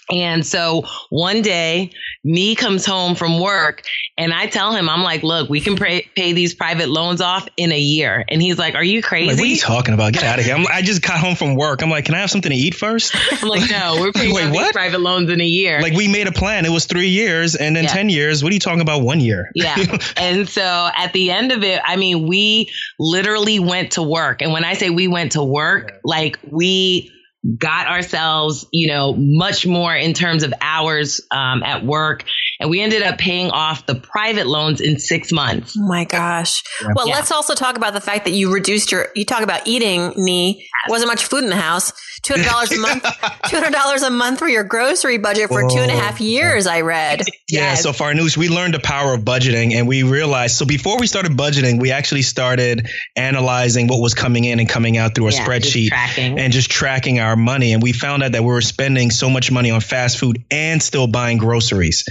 And 0.09 0.45
so 0.45 0.83
one 1.09 1.41
day, 1.41 1.91
Nii 2.25 2.57
comes 2.57 2.85
home 2.85 3.15
from 3.15 3.39
work 3.39 3.83
and 4.17 4.33
I 4.33 4.47
tell 4.47 4.71
him, 4.71 4.89
I'm 4.89 5.03
like, 5.03 5.23
look, 5.23 5.49
we 5.49 5.59
can 5.59 5.75
pay, 5.75 6.07
pay 6.15 6.33
these 6.33 6.53
private 6.53 6.89
loans 6.89 7.21
off 7.21 7.47
in 7.57 7.71
a 7.71 7.79
year. 7.79 8.23
And 8.29 8.41
he's 8.41 8.57
like, 8.57 8.75
are 8.75 8.83
you 8.83 9.01
crazy? 9.01 9.29
Like, 9.29 9.37
what 9.37 9.45
are 9.45 9.47
you 9.47 9.57
talking 9.57 9.93
about? 9.93 10.13
Get 10.13 10.23
out 10.23 10.39
of 10.39 10.45
here. 10.45 10.55
I'm, 10.55 10.65
i 10.71 10.81
just 10.81 11.01
got 11.01 11.19
home 11.19 11.35
from 11.35 11.55
work. 11.55 11.81
I'm 11.81 11.89
like, 11.89 12.05
can 12.05 12.15
I 12.15 12.19
have 12.19 12.29
something 12.29 12.51
to 12.51 12.57
eat 12.57 12.75
first? 12.75 13.15
I'm 13.43 13.47
like, 13.47 13.69
no, 13.69 13.97
we're 13.99 14.11
paying 14.11 14.33
Wait, 14.33 14.51
what? 14.51 14.73
private 14.73 15.01
loans 15.01 15.29
in 15.29 15.41
a 15.41 15.45
year. 15.45 15.81
Like 15.81 15.93
we 15.93 16.07
made 16.07 16.27
a 16.27 16.31
plan. 16.31 16.65
It 16.65 16.71
was 16.71 16.85
three 16.85 17.09
years 17.09 17.55
and 17.55 17.75
then 17.75 17.83
yeah. 17.85 17.93
10 17.93 18.09
years. 18.09 18.43
What 18.43 18.51
are 18.51 18.53
you 18.53 18.59
talking 18.59 18.81
about? 18.81 19.01
One 19.01 19.19
year. 19.19 19.51
Yeah. 19.53 19.75
and 20.17 20.47
so 20.47 20.89
at 20.95 21.13
the 21.13 21.31
end 21.31 21.51
of 21.51 21.63
it, 21.63 21.81
I 21.83 21.95
mean, 21.95 22.27
we 22.27 22.71
literally 22.99 23.59
went 23.59 23.93
to 23.93 24.03
work. 24.03 24.41
And 24.41 24.51
when 24.51 24.63
I 24.63 24.73
say 24.73 24.89
we 24.89 25.07
went 25.07 25.33
to 25.33 25.43
work, 25.43 25.99
like 26.03 26.39
we 26.49 27.11
got 27.57 27.87
ourselves, 27.87 28.65
you 28.71 28.87
know, 28.87 29.13
much 29.13 29.67
more 29.67 29.95
in 29.95 30.13
terms 30.13 30.43
of 30.43 30.53
hours 30.59 31.21
um, 31.31 31.63
at 31.63 31.85
work. 31.85 32.23
And 32.59 32.69
we 32.69 32.81
ended 32.81 33.01
up 33.01 33.17
paying 33.17 33.51
off 33.51 33.85
the 33.85 33.95
private 33.95 34.47
loans 34.47 34.81
in 34.81 34.99
six 34.99 35.31
months. 35.31 35.75
Oh 35.77 35.87
my 35.87 36.05
gosh. 36.05 36.63
Yeah. 36.81 36.93
Well, 36.95 37.07
yeah. 37.07 37.15
let's 37.15 37.31
also 37.31 37.53
talk 37.53 37.77
about 37.77 37.93
the 37.93 38.01
fact 38.01 38.25
that 38.25 38.31
you 38.31 38.53
reduced 38.53 38.91
your, 38.91 39.09
you 39.15 39.25
talk 39.25 39.41
about 39.41 39.67
eating, 39.67 40.11
Nii. 40.11 40.61
Wasn't 40.87 41.07
much 41.07 41.25
food 41.25 41.43
in 41.43 41.49
the 41.49 41.55
house. 41.55 41.91
$200 42.25 42.75
a 42.75 42.79
month, 42.79 43.03
$200 43.43 44.07
a 44.07 44.09
month 44.09 44.39
for 44.39 44.47
your 44.47 44.63
grocery 44.63 45.17
budget 45.17 45.49
for 45.49 45.61
two 45.69 45.77
and 45.77 45.91
a 45.91 45.93
oh. 45.93 45.97
half 45.97 46.19
years, 46.19 46.67
I 46.67 46.81
read. 46.81 47.21
Yeah. 47.47 47.75
Yes. 47.75 47.83
So 47.83 48.11
news. 48.13 48.35
we 48.35 48.49
learned 48.49 48.73
the 48.73 48.79
power 48.79 49.13
of 49.13 49.21
budgeting 49.21 49.75
and 49.75 49.87
we 49.87 50.01
realized, 50.01 50.57
so 50.57 50.65
before 50.65 50.99
we 50.99 51.05
started 51.05 51.33
budgeting, 51.33 51.79
we 51.79 51.91
actually 51.91 52.23
started 52.23 52.87
analyzing 53.15 53.85
what 53.85 54.01
was 54.01 54.15
coming 54.15 54.45
in 54.45 54.59
and 54.59 54.67
coming 54.67 54.97
out 54.97 55.13
through 55.13 55.27
a 55.27 55.31
yeah, 55.31 55.45
spreadsheet 55.45 55.89
just 55.89 56.17
and 56.17 56.51
just 56.51 56.71
tracking 56.71 57.19
our 57.19 57.35
money. 57.35 57.73
And 57.73 57.83
we 57.83 57.93
found 57.93 58.23
out 58.23 58.31
that 58.31 58.41
we 58.41 58.47
were 58.47 58.61
spending 58.61 59.11
so 59.11 59.29
much 59.29 59.51
money 59.51 59.69
on 59.69 59.79
fast 59.79 60.17
food 60.17 60.43
and 60.49 60.81
still 60.81 61.05
buying 61.05 61.37
groceries. 61.37 62.03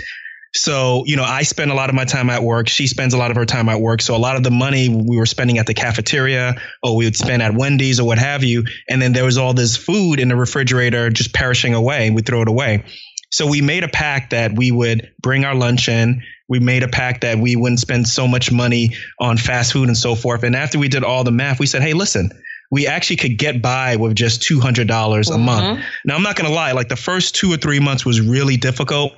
So, 0.57 1.03
you 1.05 1.17
know, 1.17 1.25
I 1.25 1.43
spend 1.43 1.73
a 1.73 1.75
lot 1.75 1.89
of 1.89 1.97
my 1.97 2.05
time 2.05 2.31
at 2.31 2.43
work. 2.43 2.69
She 2.69 2.87
spends 2.87 3.13
a 3.13 3.19
lot 3.19 3.31
of 3.33 3.37
her 3.37 3.45
time 3.45 3.69
at 3.69 3.81
work. 3.81 4.01
So 4.01 4.15
a 4.15 4.19
lot 4.19 4.37
of 4.37 4.45
the 4.45 4.53
money 4.53 4.89
we 4.89 5.17
were 5.17 5.27
spending 5.27 5.59
at 5.59 5.67
the 5.67 5.75
cafeteria 5.75 6.61
or 6.81 6.95
we 6.97 7.07
would 7.07 7.17
spend 7.17 7.43
at 7.43 7.55
Wendy's 7.55 7.99
or 7.99 8.07
what 8.07 8.19
have 8.19 8.45
you. 8.45 8.65
And 8.89 9.03
then 9.03 9.13
there 9.13 9.25
was 9.25 9.37
all 9.37 9.53
this 9.53 9.77
food 9.77 10.21
in 10.21 10.29
the 10.29 10.37
refrigerator 10.37 11.11
just 11.11 11.35
perishing 11.35 11.75
away. 11.75 12.11
We 12.11 12.23
throw 12.23 12.43
it 12.43 12.49
away. 12.49 12.85
So 13.33 13.49
we 13.49 13.63
made 13.63 13.83
a 13.83 13.89
pact 13.89 14.31
that 14.31 14.55
we 14.55 14.71
would 14.71 15.11
bring 15.21 15.45
our 15.45 15.57
lunch 15.57 15.89
in. 15.89 16.23
We 16.49 16.61
made 16.61 16.85
a 16.85 16.89
pact 16.89 17.23
that 17.23 17.39
we 17.39 17.57
wouldn't 17.57 17.81
spend 17.81 18.07
so 18.07 18.29
much 18.29 18.53
money 18.53 18.95
on 19.19 19.39
fast 19.39 19.73
food 19.73 19.89
and 19.89 19.97
so 19.97 20.15
forth. 20.15 20.45
And 20.45 20.55
after 20.55 20.79
we 20.79 20.89
did 20.89 21.03
all 21.03 21.25
the 21.25 21.33
math, 21.33 21.59
we 21.59 21.67
said, 21.67 21.83
hey, 21.83 21.95
listen, 21.95 22.31
we 22.71 22.87
actually 22.87 23.17
could 23.17 23.39
get 23.39 23.61
by 23.61 23.97
with 23.97 24.15
just 24.15 24.43
$200 24.43 24.83
a 24.83 24.85
mm-hmm. 24.85 25.43
month. 25.43 25.85
Now, 26.05 26.15
I'm 26.15 26.23
not 26.23 26.37
going 26.37 26.49
to 26.49 26.55
lie, 26.55 26.73
like 26.73 26.89
the 26.89 26.97
first 26.97 27.35
two 27.35 27.53
or 27.53 27.57
three 27.57 27.81
months 27.81 28.07
was 28.07 28.21
really 28.21 28.57
difficult 28.57 29.15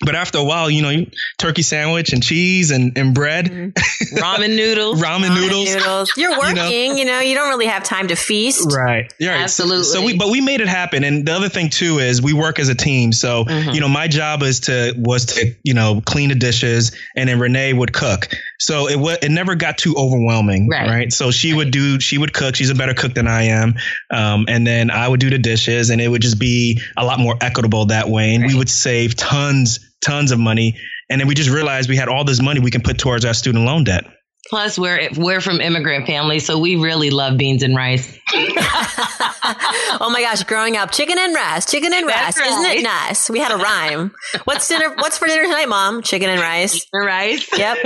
but 0.00 0.14
after 0.14 0.38
a 0.38 0.44
while, 0.44 0.70
you 0.70 0.82
know, 0.82 1.06
turkey 1.38 1.62
sandwich 1.62 2.12
and 2.12 2.22
cheese 2.22 2.70
and, 2.70 2.96
and 2.98 3.14
bread, 3.14 3.46
mm-hmm. 3.46 4.16
ramen 4.16 4.54
noodles, 4.54 5.00
ramen, 5.02 5.28
ramen 5.28 5.40
noodles. 5.40 5.74
noodles. 5.74 6.12
You're 6.16 6.38
working, 6.38 6.56
you 6.56 6.90
know? 6.90 6.96
you 6.96 7.04
know, 7.04 7.20
you 7.20 7.34
don't 7.34 7.48
really 7.48 7.66
have 7.66 7.82
time 7.82 8.08
to 8.08 8.16
feast. 8.16 8.72
Right. 8.76 9.12
Yeah. 9.18 9.36
Absolutely. 9.36 9.84
So, 9.84 10.00
so, 10.00 10.04
we, 10.04 10.16
but 10.16 10.28
we 10.28 10.40
made 10.40 10.60
it 10.60 10.68
happen. 10.68 11.02
And 11.02 11.26
the 11.26 11.32
other 11.32 11.48
thing 11.48 11.70
too 11.70 11.98
is 11.98 12.20
we 12.20 12.34
work 12.34 12.58
as 12.58 12.68
a 12.68 12.74
team. 12.74 13.12
So, 13.12 13.44
mm-hmm. 13.44 13.70
you 13.70 13.80
know, 13.80 13.88
my 13.88 14.06
job 14.06 14.42
is 14.42 14.60
to, 14.60 14.94
was 14.98 15.26
to, 15.26 15.54
you 15.62 15.72
know, 15.72 16.02
clean 16.04 16.28
the 16.28 16.34
dishes 16.34 16.94
and 17.16 17.28
then 17.28 17.40
Renee 17.40 17.72
would 17.72 17.92
cook. 17.92 18.28
So 18.58 18.88
it 18.88 18.98
was, 18.98 19.18
it 19.22 19.30
never 19.30 19.54
got 19.54 19.78
too 19.78 19.94
overwhelming. 19.96 20.68
Right. 20.68 20.88
right? 20.88 21.12
So 21.12 21.30
she 21.30 21.52
right. 21.52 21.58
would 21.58 21.70
do, 21.70 22.00
she 22.00 22.18
would 22.18 22.34
cook. 22.34 22.54
She's 22.54 22.70
a 22.70 22.74
better 22.74 22.94
cook 22.94 23.14
than 23.14 23.28
I 23.28 23.44
am. 23.44 23.74
Um, 24.10 24.44
and 24.48 24.66
then 24.66 24.90
I 24.90 25.08
would 25.08 25.20
do 25.20 25.30
the 25.30 25.38
dishes 25.38 25.88
and 25.88 26.00
it 26.00 26.08
would 26.08 26.22
just 26.22 26.38
be 26.38 26.80
a 26.96 27.04
lot 27.04 27.18
more 27.18 27.36
equitable 27.40 27.86
that 27.86 28.08
way. 28.08 28.34
And 28.34 28.42
right. 28.42 28.52
we 28.52 28.58
would 28.58 28.68
save 28.68 29.16
tons 29.16 29.85
tons 30.00 30.32
of 30.32 30.38
money. 30.38 30.76
And 31.08 31.20
then 31.20 31.28
we 31.28 31.34
just 31.34 31.50
realized 31.50 31.88
we 31.88 31.96
had 31.96 32.08
all 32.08 32.24
this 32.24 32.42
money 32.42 32.60
we 32.60 32.70
can 32.70 32.82
put 32.82 32.98
towards 32.98 33.24
our 33.24 33.34
student 33.34 33.64
loan 33.64 33.84
debt. 33.84 34.04
Plus, 34.48 34.78
we're 34.78 35.08
we're 35.16 35.40
from 35.40 35.60
immigrant 35.60 36.06
families, 36.06 36.46
so 36.46 36.58
we 36.58 36.76
really 36.76 37.10
love 37.10 37.36
beans 37.36 37.64
and 37.64 37.74
rice. 37.74 38.16
oh 38.32 40.08
my 40.12 40.20
gosh, 40.20 40.44
growing 40.44 40.76
up, 40.76 40.92
chicken 40.92 41.18
and 41.18 41.34
rice, 41.34 41.68
chicken 41.68 41.92
and 41.92 42.06
rice, 42.06 42.38
right. 42.38 42.48
isn't 42.50 42.78
it 42.78 42.82
nice? 42.84 43.28
We 43.28 43.40
had 43.40 43.50
a 43.50 43.56
rhyme. 43.56 44.14
What's 44.44 44.68
dinner? 44.68 44.94
What's 44.94 45.18
for 45.18 45.26
dinner 45.26 45.42
tonight, 45.42 45.68
Mom? 45.68 46.02
Chicken 46.02 46.30
and 46.30 46.40
rice. 46.40 46.74
Chicken 46.74 46.88
and 46.92 47.06
rice. 47.06 47.58
Yep. 47.58 47.78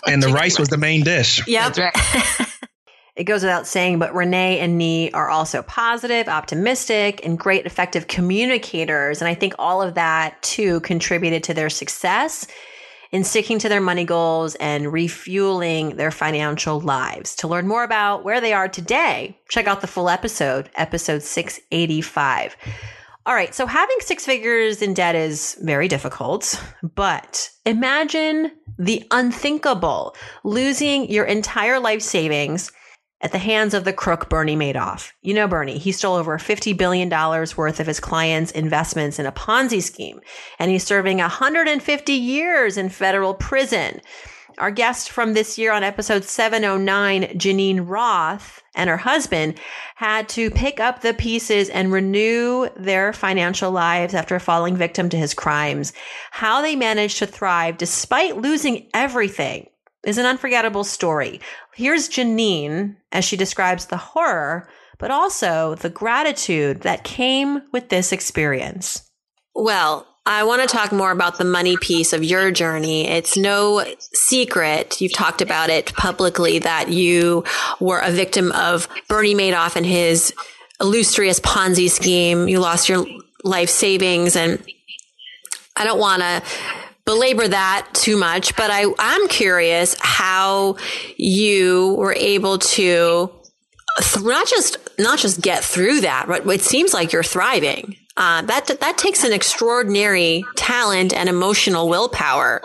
and 0.06 0.22
the 0.22 0.28
rice 0.28 0.60
was 0.60 0.68
the 0.68 0.78
main 0.78 1.02
dish. 1.02 1.46
Yep. 1.48 1.74
That's 1.74 1.78
right. 1.80 2.40
It 3.16 3.24
goes 3.24 3.42
without 3.42 3.68
saying, 3.68 4.00
but 4.00 4.12
Renee 4.12 4.58
and 4.58 4.80
Nii 4.80 5.10
are 5.14 5.30
also 5.30 5.62
positive, 5.62 6.26
optimistic, 6.28 7.24
and 7.24 7.38
great 7.38 7.64
effective 7.64 8.08
communicators. 8.08 9.20
And 9.20 9.28
I 9.28 9.34
think 9.34 9.54
all 9.56 9.80
of 9.80 9.94
that 9.94 10.42
too 10.42 10.80
contributed 10.80 11.44
to 11.44 11.54
their 11.54 11.70
success 11.70 12.46
in 13.12 13.22
sticking 13.22 13.60
to 13.60 13.68
their 13.68 13.80
money 13.80 14.04
goals 14.04 14.56
and 14.56 14.92
refueling 14.92 15.94
their 15.94 16.10
financial 16.10 16.80
lives. 16.80 17.36
To 17.36 17.46
learn 17.46 17.68
more 17.68 17.84
about 17.84 18.24
where 18.24 18.40
they 18.40 18.52
are 18.52 18.66
today, 18.66 19.38
check 19.48 19.68
out 19.68 19.80
the 19.80 19.86
full 19.86 20.08
episode, 20.08 20.68
episode 20.74 21.22
685. 21.22 22.56
All 23.26 23.34
right, 23.34 23.54
so 23.54 23.66
having 23.66 23.96
six 24.00 24.26
figures 24.26 24.82
in 24.82 24.92
debt 24.92 25.14
is 25.14 25.56
very 25.62 25.86
difficult, 25.86 26.60
but 26.96 27.48
imagine 27.64 28.50
the 28.76 29.06
unthinkable 29.12 30.16
losing 30.42 31.08
your 31.08 31.24
entire 31.24 31.78
life 31.78 32.02
savings 32.02 32.72
at 33.24 33.32
the 33.32 33.38
hands 33.38 33.72
of 33.72 33.84
the 33.84 33.92
crook 33.92 34.28
Bernie 34.28 34.54
Madoff. 34.54 35.12
You 35.22 35.32
know 35.32 35.48
Bernie, 35.48 35.78
he 35.78 35.92
stole 35.92 36.14
over 36.14 36.38
$50 36.38 36.76
billion 36.76 37.08
worth 37.08 37.80
of 37.80 37.86
his 37.86 37.98
clients' 37.98 38.52
investments 38.52 39.18
in 39.18 39.24
a 39.24 39.32
Ponzi 39.32 39.82
scheme, 39.82 40.20
and 40.58 40.70
he's 40.70 40.84
serving 40.84 41.18
150 41.18 42.12
years 42.12 42.76
in 42.76 42.90
federal 42.90 43.32
prison. 43.32 44.02
Our 44.58 44.70
guest 44.70 45.10
from 45.10 45.32
this 45.32 45.56
year 45.56 45.72
on 45.72 45.82
episode 45.82 46.22
709, 46.22 47.38
Geneen 47.38 47.88
Roth, 47.88 48.62
and 48.76 48.90
her 48.90 48.98
husband 48.98 49.58
had 49.96 50.28
to 50.30 50.50
pick 50.50 50.78
up 50.78 51.00
the 51.00 51.14
pieces 51.14 51.70
and 51.70 51.90
renew 51.90 52.68
their 52.76 53.14
financial 53.14 53.70
lives 53.70 54.14
after 54.14 54.38
falling 54.38 54.76
victim 54.76 55.08
to 55.08 55.16
his 55.16 55.32
crimes. 55.32 55.94
How 56.30 56.60
they 56.60 56.76
managed 56.76 57.18
to 57.18 57.26
thrive 57.26 57.78
despite 57.78 58.36
losing 58.36 58.86
everything 58.92 59.66
is 60.04 60.18
an 60.18 60.26
unforgettable 60.26 60.84
story. 60.84 61.40
Here's 61.74 62.08
Geneen 62.08 62.96
as 63.12 63.24
she 63.24 63.36
describes 63.36 63.86
the 63.86 63.96
horror, 63.96 64.68
but 64.98 65.10
also 65.10 65.74
the 65.76 65.90
gratitude 65.90 66.82
that 66.82 67.04
came 67.04 67.62
with 67.72 67.88
this 67.88 68.12
experience. 68.12 69.10
Well, 69.54 70.06
I 70.26 70.44
want 70.44 70.62
to 70.62 70.68
talk 70.68 70.90
more 70.90 71.10
about 71.10 71.36
the 71.36 71.44
money 71.44 71.76
piece 71.76 72.12
of 72.14 72.24
your 72.24 72.50
journey. 72.50 73.06
It's 73.06 73.36
no 73.36 73.84
secret. 73.98 75.00
You've 75.00 75.12
talked 75.12 75.42
about 75.42 75.68
it 75.68 75.92
publicly 75.94 76.60
that 76.60 76.88
you 76.88 77.44
were 77.78 77.98
a 77.98 78.10
victim 78.10 78.50
of 78.52 78.88
Bernie 79.08 79.34
Madoff 79.34 79.76
and 79.76 79.84
his 79.84 80.32
illustrious 80.80 81.40
Ponzi 81.40 81.90
scheme. 81.90 82.48
You 82.48 82.60
lost 82.60 82.88
your 82.88 83.06
life 83.42 83.68
savings 83.68 84.34
and 84.34 84.64
I 85.76 85.84
don't 85.84 85.98
want 85.98 86.22
to 86.22 86.42
belabor 87.04 87.48
that 87.48 87.88
too 87.92 88.16
much, 88.16 88.56
but 88.56 88.70
I, 88.70 88.86
I'm 88.98 89.28
curious 89.28 89.96
how 90.00 90.76
you 91.16 91.94
were 91.98 92.14
able 92.14 92.58
to 92.58 93.30
th- 94.00 94.24
not 94.24 94.46
just 94.48 94.78
not 94.98 95.18
just 95.18 95.40
get 95.40 95.64
through 95.64 96.00
that, 96.00 96.26
but 96.26 96.46
it 96.46 96.62
seems 96.62 96.94
like 96.94 97.12
you're 97.12 97.22
thriving. 97.22 97.96
Uh, 98.16 98.42
that 98.42 98.66
that 98.80 98.96
takes 98.96 99.24
an 99.24 99.32
extraordinary 99.32 100.44
talent 100.56 101.12
and 101.12 101.28
emotional 101.28 101.88
willpower. 101.88 102.62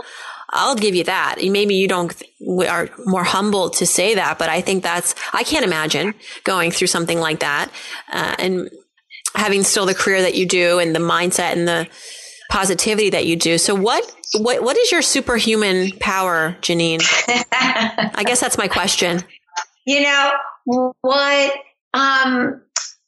I'll 0.52 0.76
give 0.76 0.96
you 0.96 1.04
that. 1.04 1.38
Maybe 1.44 1.76
you 1.76 1.88
don't 1.88 2.22
are 2.68 2.90
more 3.06 3.24
humble 3.24 3.70
to 3.72 3.86
say 3.86 4.16
that, 4.16 4.40
but 4.40 4.50
I 4.50 4.62
think 4.62 4.84
that's 4.84 5.16
I 5.34 5.44
can't 5.44 5.66
imagine 5.66 6.14
going 6.44 6.72
through 6.72 6.88
something 6.88 7.20
like 7.20 7.40
that 7.40 7.70
uh, 8.12 8.36
and 8.40 8.70
having 9.36 9.64
still 9.64 9.86
the 9.86 9.94
career 9.94 10.22
that 10.22 10.36
you 10.36 10.48
do 10.48 10.80
and 10.80 10.96
the 10.96 11.00
mindset 11.00 11.54
and 11.54 11.68
the 11.68 11.88
positivity 12.50 13.12
that 13.12 13.26
you 13.26 13.36
do. 13.36 13.58
So 13.58 13.76
what 13.76 14.04
what 14.34 14.62
what 14.62 14.78
is 14.78 14.92
your 14.92 15.02
superhuman 15.02 15.92
power, 16.00 16.58
Geneen? 16.62 17.02
I 17.32 18.24
guess 18.26 18.42
that's 18.42 18.58
my 18.58 18.68
question. 18.68 19.24
You 19.86 20.02
know 20.02 20.32
what 21.02 21.54
um 21.96 22.62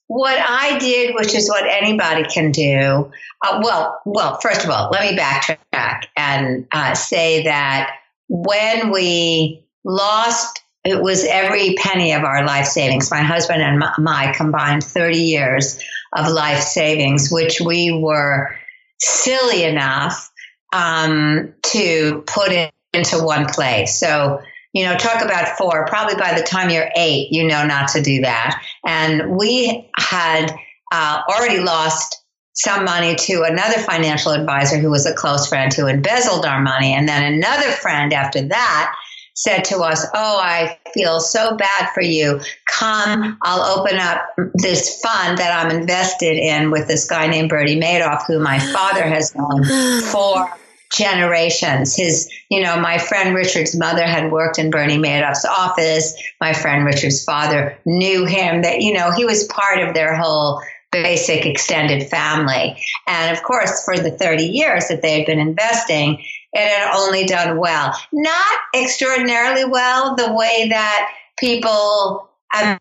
what 0.08 0.38
I 0.38 0.78
did, 0.80 1.16
which 1.16 1.36
is 1.36 1.48
what 1.48 1.64
anybody 1.66 2.24
can 2.24 2.52
do. 2.52 3.12
Uh, 3.46 3.62
well, 3.64 4.02
well, 4.06 4.40
first 4.42 4.66
of 4.66 4.72
all, 4.72 4.90
let 4.92 5.10
me 5.10 5.18
backtrack 5.18 6.06
and 6.18 6.68
uh, 6.72 6.96
say 6.96 7.44
that 7.44 7.98
when 8.28 8.92
we 8.92 9.64
lost, 9.86 10.64
it 10.84 11.02
was 11.02 11.24
every 11.24 11.76
penny 11.76 12.12
of 12.14 12.24
our 12.24 12.46
life 12.46 12.66
savings. 12.66 13.10
My 13.10 13.22
husband 13.22 13.62
and 13.62 13.80
my, 13.80 13.94
my 14.00 14.34
combined 14.36 14.84
30 14.84 15.18
years 15.18 15.80
of 16.14 16.30
life 16.30 16.60
savings, 16.62 17.30
which 17.32 17.62
we 17.62 17.92
were 17.92 18.56
silly 19.02 19.64
enough 19.64 20.32
um, 20.74 21.54
to 21.64 22.24
put 22.28 22.52
it 22.52 22.72
into 22.94 23.24
one 23.24 23.46
place. 23.48 24.00
So, 24.00 24.42
you 24.74 24.86
know, 24.86 24.96
talk 24.98 25.24
about 25.24 25.58
four. 25.58 25.86
Probably 25.88 26.16
by 26.16 26.40
the 26.40 26.46
time 26.46 26.70
you're 26.70 26.90
eight, 26.96 27.32
you 27.32 27.48
know 27.48 27.66
not 27.66 27.90
to 27.90 28.02
do 28.02 28.22
that. 28.22 28.64
And 28.86 29.36
we 29.38 29.90
had 29.98 30.54
uh, 30.92 31.22
already 31.28 31.60
lost 31.60 32.18
some 32.54 32.84
money 32.84 33.16
to 33.16 33.44
another 33.44 33.80
financial 33.80 34.34
advisor 34.34 34.78
who 34.78 34.92
was 34.92 35.06
a 35.06 35.14
close 35.14 35.48
friend 35.48 35.74
who 35.74 35.88
embezzled 35.88 36.46
our 36.46 36.62
money. 36.62 36.94
And 36.94 37.08
then 37.08 37.34
another 37.34 37.72
friend 37.72 38.14
after 38.14 38.42
that 38.50 38.96
said 39.34 39.64
to 39.66 39.80
us, 39.80 40.06
Oh, 40.14 40.40
I 40.42 40.78
feel 40.94 41.20
so 41.20 41.56
bad 41.56 41.90
for 41.94 42.02
you. 42.02 42.40
Come, 42.68 43.38
I'll 43.42 43.80
open 43.80 43.98
up 43.98 44.22
this 44.56 45.00
fund 45.02 45.38
that 45.38 45.66
I'm 45.66 45.76
invested 45.76 46.38
in 46.38 46.72
with 46.72 46.88
this 46.88 47.06
guy 47.06 47.28
named 47.28 47.50
Bernie 47.50 47.80
Madoff, 47.80 48.26
who 48.28 48.40
my 48.40 48.60
father 48.60 49.04
has 49.04 49.36
known 49.36 49.64
for 50.12 50.50
generations. 50.92 51.96
His, 51.96 52.30
you 52.50 52.62
know, 52.62 52.80
my 52.80 52.98
friend 52.98 53.34
Richard's 53.34 53.78
mother 53.78 54.06
had 54.06 54.32
worked 54.32 54.60
in 54.60 54.70
Bernie 54.70 54.98
Madoff's 54.98 55.46
office. 55.46 56.14
My 56.40 56.54
friend 56.54 56.86
Richard's 56.86 57.24
father 57.24 57.78
knew 57.86 58.26
him 58.26 58.62
that, 58.64 58.82
you 58.82 58.94
know, 58.94 59.12
he 59.12 59.26
was 59.26 59.46
part 59.46 59.80
of 59.80 59.94
their 59.94 60.16
whole 60.16 60.62
basic 60.92 61.46
extended 61.46 62.10
family. 62.10 62.84
And 63.08 63.36
of 63.36 63.44
course, 63.44 63.84
for 63.86 63.98
the 63.98 64.12
30 64.12 64.44
years 64.44 64.90
that 64.90 65.02
they 65.02 65.18
had 65.18 65.26
been 65.26 65.40
investing, 65.40 66.24
it 66.54 66.68
had 66.68 66.96
only 66.96 67.26
done 67.26 67.58
well. 67.58 67.96
Not 68.12 68.60
extraordinarily 68.76 69.66
well 69.66 70.16
the 70.16 70.34
way 70.34 70.68
that 70.70 71.14
people 71.40 72.30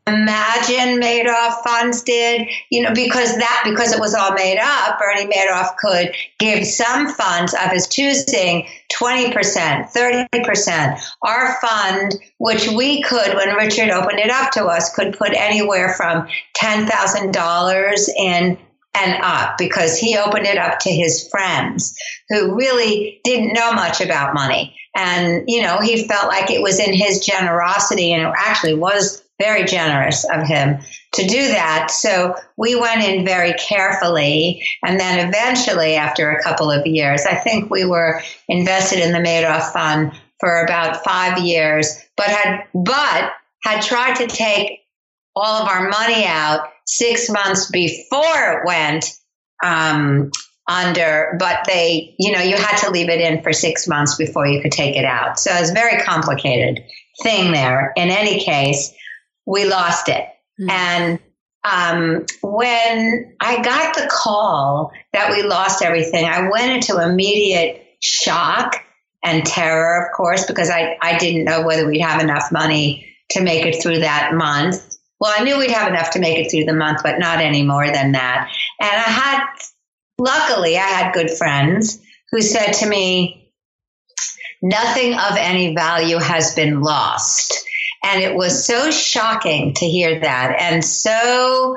imagine 0.07 1.01
Madoff 1.01 1.63
funds 1.63 2.03
did, 2.03 2.49
you 2.71 2.83
know, 2.83 2.93
because 2.93 3.37
that, 3.37 3.63
because 3.65 3.93
it 3.93 4.01
was 4.01 4.15
all 4.15 4.33
made 4.33 4.59
up, 4.61 4.99
Bernie 4.99 5.31
Madoff 5.31 5.77
could 5.77 6.15
give 6.39 6.67
some 6.67 7.09
funds 7.09 7.55
of 7.55 7.71
his 7.71 7.87
choosing 7.87 8.67
20%, 8.93 9.33
30%. 9.33 11.01
Our 11.23 11.57
fund, 11.61 12.17
which 12.39 12.69
we 12.69 13.03
could, 13.03 13.35
when 13.35 13.55
Richard 13.55 13.91
opened 13.91 14.19
it 14.19 14.31
up 14.31 14.51
to 14.53 14.65
us, 14.65 14.93
could 14.95 15.17
put 15.17 15.33
anywhere 15.35 15.95
from 15.95 16.27
$10,000 16.61 18.09
in 18.19 18.59
and 18.95 19.23
up 19.23 19.57
because 19.57 19.99
he 19.99 20.17
opened 20.17 20.47
it 20.47 20.59
up 20.59 20.81
to 20.81 20.91
his 20.91 21.29
friends 21.29 21.95
who 22.29 22.57
really 22.57 23.21
didn't 23.25 23.53
know 23.53 23.73
much 23.73 24.01
about 24.01 24.35
money. 24.35 24.77
And, 24.97 25.45
you 25.47 25.63
know, 25.63 25.79
he 25.79 26.09
felt 26.09 26.27
like 26.27 26.51
it 26.51 26.63
was 26.63 26.81
in 26.81 26.93
his 26.93 27.25
generosity 27.25 28.13
and 28.13 28.23
it 28.23 28.35
actually 28.37 28.75
was 28.75 29.23
very 29.41 29.65
generous 29.65 30.25
of 30.25 30.47
him 30.47 30.79
to 31.13 31.27
do 31.27 31.49
that. 31.49 31.91
So 31.91 32.35
we 32.57 32.75
went 32.79 33.03
in 33.03 33.25
very 33.25 33.55
carefully. 33.55 34.63
And 34.85 35.01
then 35.01 35.29
eventually, 35.29 35.95
after 35.95 36.31
a 36.31 36.43
couple 36.43 36.71
of 36.71 36.87
years, 36.87 37.25
I 37.25 37.37
think 37.37 37.71
we 37.71 37.85
were 37.85 38.23
invested 38.49 38.99
in 38.99 39.13
the 39.13 39.19
Madoff 39.19 39.73
Fund 39.73 40.13
for 40.41 40.63
about 40.63 41.03
five 41.05 41.39
years, 41.39 42.01
but 42.17 42.27
had, 42.27 42.65
but 42.75 43.33
had 43.63 43.83
tried 43.83 44.17
to 44.17 44.27
take 44.27 44.81
all 45.35 45.63
of 45.63 45.69
our 45.69 45.89
money 45.89 46.27
out 46.27 46.69
six 46.91 47.31
months 47.31 47.71
before 47.71 48.53
it 48.53 48.67
went 48.67 49.05
um, 49.65 50.31
under, 50.69 51.37
but 51.39 51.65
they, 51.67 52.17
you 52.19 52.33
know, 52.33 52.41
you 52.41 52.57
had 52.57 52.79
to 52.79 52.91
leave 52.91 53.09
it 53.09 53.21
in 53.21 53.43
for 53.43 53.53
six 53.53 53.87
months 53.87 54.17
before 54.17 54.47
you 54.47 54.61
could 54.61 54.73
take 54.73 54.97
it 54.97 55.05
out. 55.05 55.39
So 55.39 55.53
it's 55.53 55.71
a 55.71 55.75
very 55.75 56.03
complicated 56.03 56.81
thing 57.23 57.53
there. 57.53 57.93
In 57.97 58.09
any 58.11 58.41
case, 58.41 58.93
we 59.47 59.67
lost 59.67 60.09
it. 60.09 60.27
Mm-hmm. 60.61 60.71
And 60.71 61.19
um, 61.63 62.27
when 62.43 63.37
I 63.39 63.63
got 63.63 63.95
the 63.95 64.09
call 64.11 64.91
that 65.13 65.31
we 65.31 65.43
lost 65.43 65.83
everything, 65.83 66.25
I 66.25 66.49
went 66.51 66.73
into 66.73 67.01
immediate 67.01 67.87
shock 68.01 68.77
and 69.23 69.47
terror, 69.47 70.07
of 70.07 70.17
course, 70.17 70.47
because 70.47 70.71
I, 70.71 70.97
I 71.01 71.19
didn't 71.19 71.45
know 71.45 71.65
whether 71.65 71.87
we'd 71.87 72.01
have 72.01 72.21
enough 72.21 72.51
money 72.51 73.07
to 73.31 73.43
make 73.43 73.65
it 73.65 73.81
through 73.81 74.01
that 74.01 74.35
month. 74.35 74.90
Well, 75.21 75.35
I 75.37 75.45
knew 75.45 75.59
we'd 75.59 75.71
have 75.71 75.89
enough 75.89 76.11
to 76.13 76.19
make 76.19 76.39
it 76.39 76.51
through 76.51 76.65
the 76.65 76.73
month, 76.73 77.01
but 77.03 77.19
not 77.19 77.41
any 77.41 77.63
more 77.63 77.87
than 77.87 78.13
that. 78.13 78.51
And 78.81 78.91
I 78.91 78.95
had, 78.95 79.47
luckily, 80.19 80.79
I 80.79 80.87
had 80.87 81.13
good 81.13 81.31
friends 81.31 82.01
who 82.31 82.41
said 82.41 82.73
to 82.75 82.89
me, 82.89 83.53
nothing 84.63 85.15
of 85.15 85.37
any 85.37 85.75
value 85.75 86.19
has 86.19 86.55
been 86.55 86.81
lost. 86.81 87.67
And 88.03 88.23
it 88.23 88.35
was 88.35 88.65
so 88.65 88.91
shocking 88.91 89.75
to 89.75 89.87
hear 89.87 90.21
that 90.21 90.57
and 90.59 90.83
so, 90.83 91.77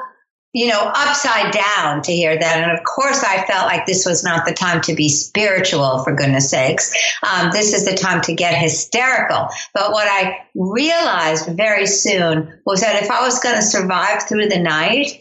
you 0.53 0.67
know, 0.67 0.91
upside 0.95 1.51
down 1.51 2.01
to 2.03 2.11
hear 2.13 2.37
that. 2.37 2.57
And 2.57 2.71
of 2.71 2.83
course, 2.83 3.23
I 3.23 3.43
felt 3.45 3.65
like 3.65 3.85
this 3.85 4.05
was 4.05 4.23
not 4.23 4.45
the 4.45 4.53
time 4.53 4.81
to 4.81 4.93
be 4.93 5.09
spiritual, 5.09 6.03
for 6.03 6.13
goodness 6.13 6.51
sakes. 6.51 6.93
Um, 7.23 7.49
this 7.51 7.73
is 7.73 7.85
the 7.85 7.95
time 7.95 8.21
to 8.21 8.33
get 8.33 8.55
hysterical. 8.55 9.49
But 9.73 9.91
what 9.91 10.07
I 10.07 10.45
realized 10.53 11.47
very 11.57 11.87
soon 11.87 12.59
was 12.65 12.81
that 12.81 13.01
if 13.01 13.09
I 13.09 13.25
was 13.25 13.39
going 13.39 13.55
to 13.55 13.61
survive 13.63 14.23
through 14.29 14.47
the 14.47 14.59
night, 14.59 15.19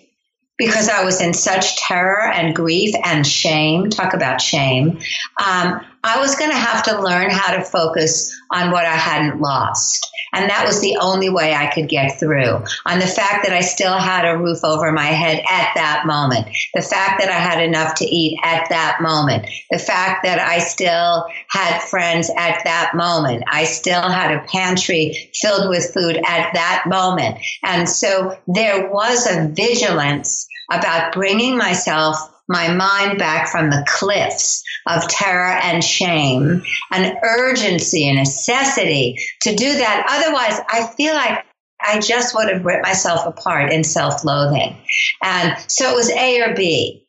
because 0.58 0.88
I 0.88 1.04
was 1.04 1.20
in 1.20 1.34
such 1.34 1.76
terror 1.76 2.22
and 2.22 2.54
grief 2.54 2.94
and 3.04 3.26
shame. 3.26 3.90
Talk 3.90 4.14
about 4.14 4.40
shame. 4.40 5.00
Um, 5.44 5.80
I 6.04 6.18
was 6.18 6.34
going 6.34 6.50
to 6.50 6.56
have 6.56 6.82
to 6.84 7.00
learn 7.00 7.30
how 7.30 7.54
to 7.54 7.62
focus 7.62 8.34
on 8.50 8.70
what 8.70 8.84
I 8.84 8.94
hadn't 8.94 9.40
lost. 9.40 10.08
And 10.34 10.48
that 10.48 10.66
was 10.66 10.80
the 10.80 10.96
only 11.00 11.28
way 11.28 11.54
I 11.54 11.66
could 11.72 11.88
get 11.88 12.18
through 12.18 12.64
on 12.86 12.98
the 12.98 13.06
fact 13.06 13.44
that 13.44 13.52
I 13.52 13.60
still 13.60 13.98
had 13.98 14.24
a 14.24 14.38
roof 14.38 14.64
over 14.64 14.90
my 14.90 15.06
head 15.06 15.42
at 15.48 15.72
that 15.74 16.04
moment, 16.06 16.48
the 16.74 16.80
fact 16.80 17.20
that 17.20 17.28
I 17.28 17.34
had 17.34 17.62
enough 17.62 17.94
to 17.96 18.06
eat 18.06 18.38
at 18.42 18.66
that 18.70 18.98
moment, 19.02 19.46
the 19.70 19.78
fact 19.78 20.24
that 20.24 20.38
I 20.38 20.58
still 20.58 21.26
had 21.48 21.82
friends 21.82 22.30
at 22.38 22.64
that 22.64 22.92
moment, 22.94 23.44
I 23.46 23.64
still 23.64 24.00
had 24.00 24.32
a 24.32 24.44
pantry 24.46 25.30
filled 25.34 25.68
with 25.68 25.92
food 25.92 26.16
at 26.26 26.52
that 26.54 26.84
moment. 26.86 27.38
And 27.62 27.88
so 27.88 28.36
there 28.48 28.90
was 28.90 29.26
a 29.26 29.48
vigilance 29.48 30.48
about 30.70 31.12
bringing 31.12 31.58
myself 31.58 32.31
my 32.48 32.72
mind 32.72 33.18
back 33.18 33.48
from 33.48 33.70
the 33.70 33.84
cliffs 33.88 34.62
of 34.86 35.08
terror 35.08 35.52
and 35.62 35.82
shame, 35.82 36.62
an 36.90 37.16
urgency, 37.22 38.08
a 38.08 38.14
necessity 38.14 39.16
to 39.42 39.54
do 39.54 39.78
that. 39.78 40.06
Otherwise, 40.08 40.60
I 40.68 40.92
feel 40.94 41.14
like 41.14 41.44
I 41.80 42.00
just 42.00 42.34
would 42.34 42.48
have 42.48 42.64
ripped 42.64 42.82
myself 42.82 43.26
apart 43.26 43.72
in 43.72 43.84
self 43.84 44.24
loathing. 44.24 44.76
And 45.22 45.56
so 45.68 45.90
it 45.90 45.96
was 45.96 46.10
A 46.10 46.40
or 46.42 46.54
B. 46.54 47.06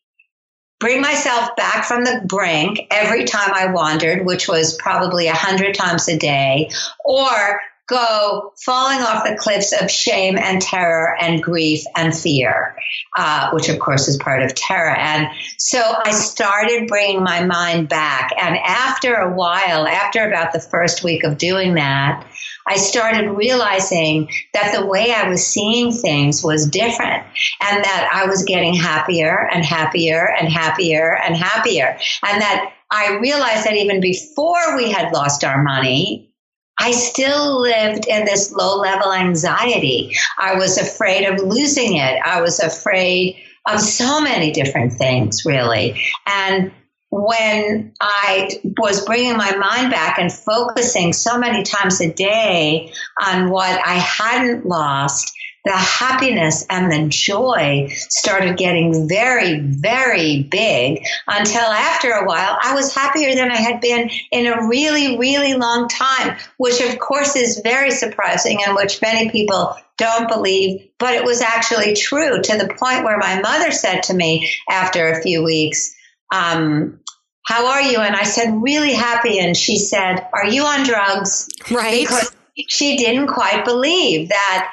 Bring 0.80 1.02
myself 1.02 1.56
back 1.56 1.86
from 1.86 2.04
the 2.04 2.24
brink 2.26 2.88
every 2.92 3.24
time 3.24 3.52
I 3.54 3.68
wandered, 3.68 4.26
which 4.26 4.50
was 4.50 4.76
probably 4.76 5.28
a 5.28 5.34
hundred 5.34 5.76
times 5.76 6.10
a 6.10 6.18
day, 6.18 6.72
or 7.06 7.62
go 7.88 8.54
falling 8.64 9.00
off 9.00 9.26
the 9.26 9.36
cliffs 9.36 9.74
of 9.74 9.92
shame 9.92 10.38
and 10.38 10.62
terror 10.62 11.16
and 11.20 11.44
grief 11.44 11.84
and 11.96 12.16
fear, 12.16 12.78
uh, 13.18 13.52
which 13.52 13.70
of 13.70 13.80
course 13.80 14.08
is 14.08 14.18
part 14.18 14.42
of 14.42 14.56
terror. 14.56 14.96
And 14.96 15.28
so 15.58 15.80
I 15.80 16.12
started 16.12 16.88
bringing 16.88 17.24
my 17.24 17.44
mind 17.44 17.90
back. 17.90 18.32
And 18.38 18.58
after 18.58 19.14
a 19.16 19.34
while, 19.34 19.86
after 19.86 20.26
about 20.26 20.54
the 20.54 20.62
first 20.62 21.04
week 21.04 21.24
of 21.24 21.38
doing 21.38 21.76
that, 21.76 22.26
I 22.66 22.78
started 22.78 23.30
realizing 23.30 24.30
that 24.54 24.74
the 24.74 24.86
way 24.86 25.12
I 25.12 25.28
was 25.28 25.46
seeing 25.46 25.92
things 25.92 26.42
was 26.44 26.70
different 26.70 27.24
and 27.62 27.84
that 27.84 28.10
I 28.14 28.28
was 28.28 28.44
getting 28.44 28.74
happier 28.74 29.50
and 29.52 29.66
happier 29.66 30.30
and 30.40 30.48
happier 30.48 31.18
and 31.18 31.36
happier. 31.36 31.98
And 32.26 32.42
that 32.42 32.74
I 32.90 33.18
realized 33.18 33.66
that 33.66 33.76
even 33.76 34.00
before 34.00 34.78
we 34.78 34.92
had 34.92 35.12
lost 35.12 35.44
our 35.44 35.62
money, 35.62 36.33
I 36.80 36.92
still 36.92 37.62
lived 37.62 38.08
in 38.08 38.26
this 38.26 38.52
low 38.52 38.78
level 38.78 39.14
anxiety. 39.14 40.16
I 40.38 40.56
was 40.56 40.78
afraid 40.78 41.26
of 41.26 41.40
losing 41.40 41.98
it. 41.98 42.20
I 42.24 42.42
was 42.42 42.60
afraid 42.60 43.38
of 43.68 43.80
so 43.80 44.22
many 44.22 44.52
different 44.52 44.94
things, 44.94 45.46
really. 45.46 46.02
And 46.28 46.72
when 47.10 47.94
I 48.02 48.60
was 48.78 49.06
bringing 49.06 49.38
my 49.38 49.56
mind 49.56 49.92
back 49.92 50.18
and 50.18 50.34
focusing 50.34 51.14
so 51.14 51.38
many 51.38 51.64
times 51.64 52.02
a 52.02 52.12
day 52.12 52.92
on 53.22 53.52
what 53.52 53.80
I 53.86 53.94
hadn't 53.94 54.66
lost, 54.66 55.32
the 55.66 55.72
happiness 55.72 56.66
and 56.70 56.92
the 56.92 57.08
joy 57.08 57.88
started 57.92 58.58
getting 58.58 59.08
very, 59.08 59.60
very 59.60 60.44
big 60.44 61.04
until 61.28 61.62
after 61.62 62.12
a 62.12 62.26
while 62.26 62.58
I 62.62 62.76
was 62.76 62.94
happier 62.94 63.34
than 63.34 63.50
I 63.50 63.58
had 63.58 63.80
been 63.80 64.10
in 64.32 64.48
a 64.48 64.68
really, 64.68 65.18
really 65.18 65.54
long 65.54 65.88
time, 65.88 66.38
which 66.58 66.82
of 66.82 67.00
course 67.00 67.36
is 67.38 67.62
very 67.64 67.92
surprising 67.92 68.60
and 68.66 68.76
which 68.76 69.02
many 69.02 69.30
people 69.30 69.76
don't 69.98 70.28
believe, 70.28 70.90
but 71.00 71.14
it 71.14 71.24
was 71.24 71.42
actually 71.42 71.94
true 71.96 72.42
to 72.42 72.58
the 72.58 72.68
point 72.68 73.06
where 73.06 73.18
my 73.18 73.40
mother 73.40 73.72
said 73.72 74.02
to 74.04 74.14
me 74.14 74.52
after 74.70 75.12
a 75.12 75.22
few 75.22 75.44
weeks, 75.44 75.96
um, 76.34 77.00
how 77.46 77.68
are 77.68 77.82
you? 77.82 78.00
And 78.00 78.16
I 78.16 78.24
said, 78.24 78.62
really 78.62 78.94
happy. 78.94 79.40
And 79.40 79.56
she 79.56 79.78
said, 79.78 80.28
are 80.34 80.48
you 80.48 80.64
on 80.64 80.86
drugs? 80.86 81.48
Right. 81.70 82.02
Because 82.02 82.34
she 82.68 82.98
didn't 82.98 83.28
quite 83.28 83.66
believe 83.66 84.30
that 84.30 84.72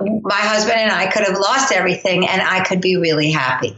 my 0.00 0.34
husband 0.34 0.78
and 0.78 0.92
I 0.92 1.10
could 1.10 1.24
have 1.24 1.38
lost 1.38 1.72
everything 1.72 2.26
and 2.26 2.42
I 2.42 2.64
could 2.64 2.80
be 2.80 2.96
really 2.96 3.30
happy. 3.30 3.76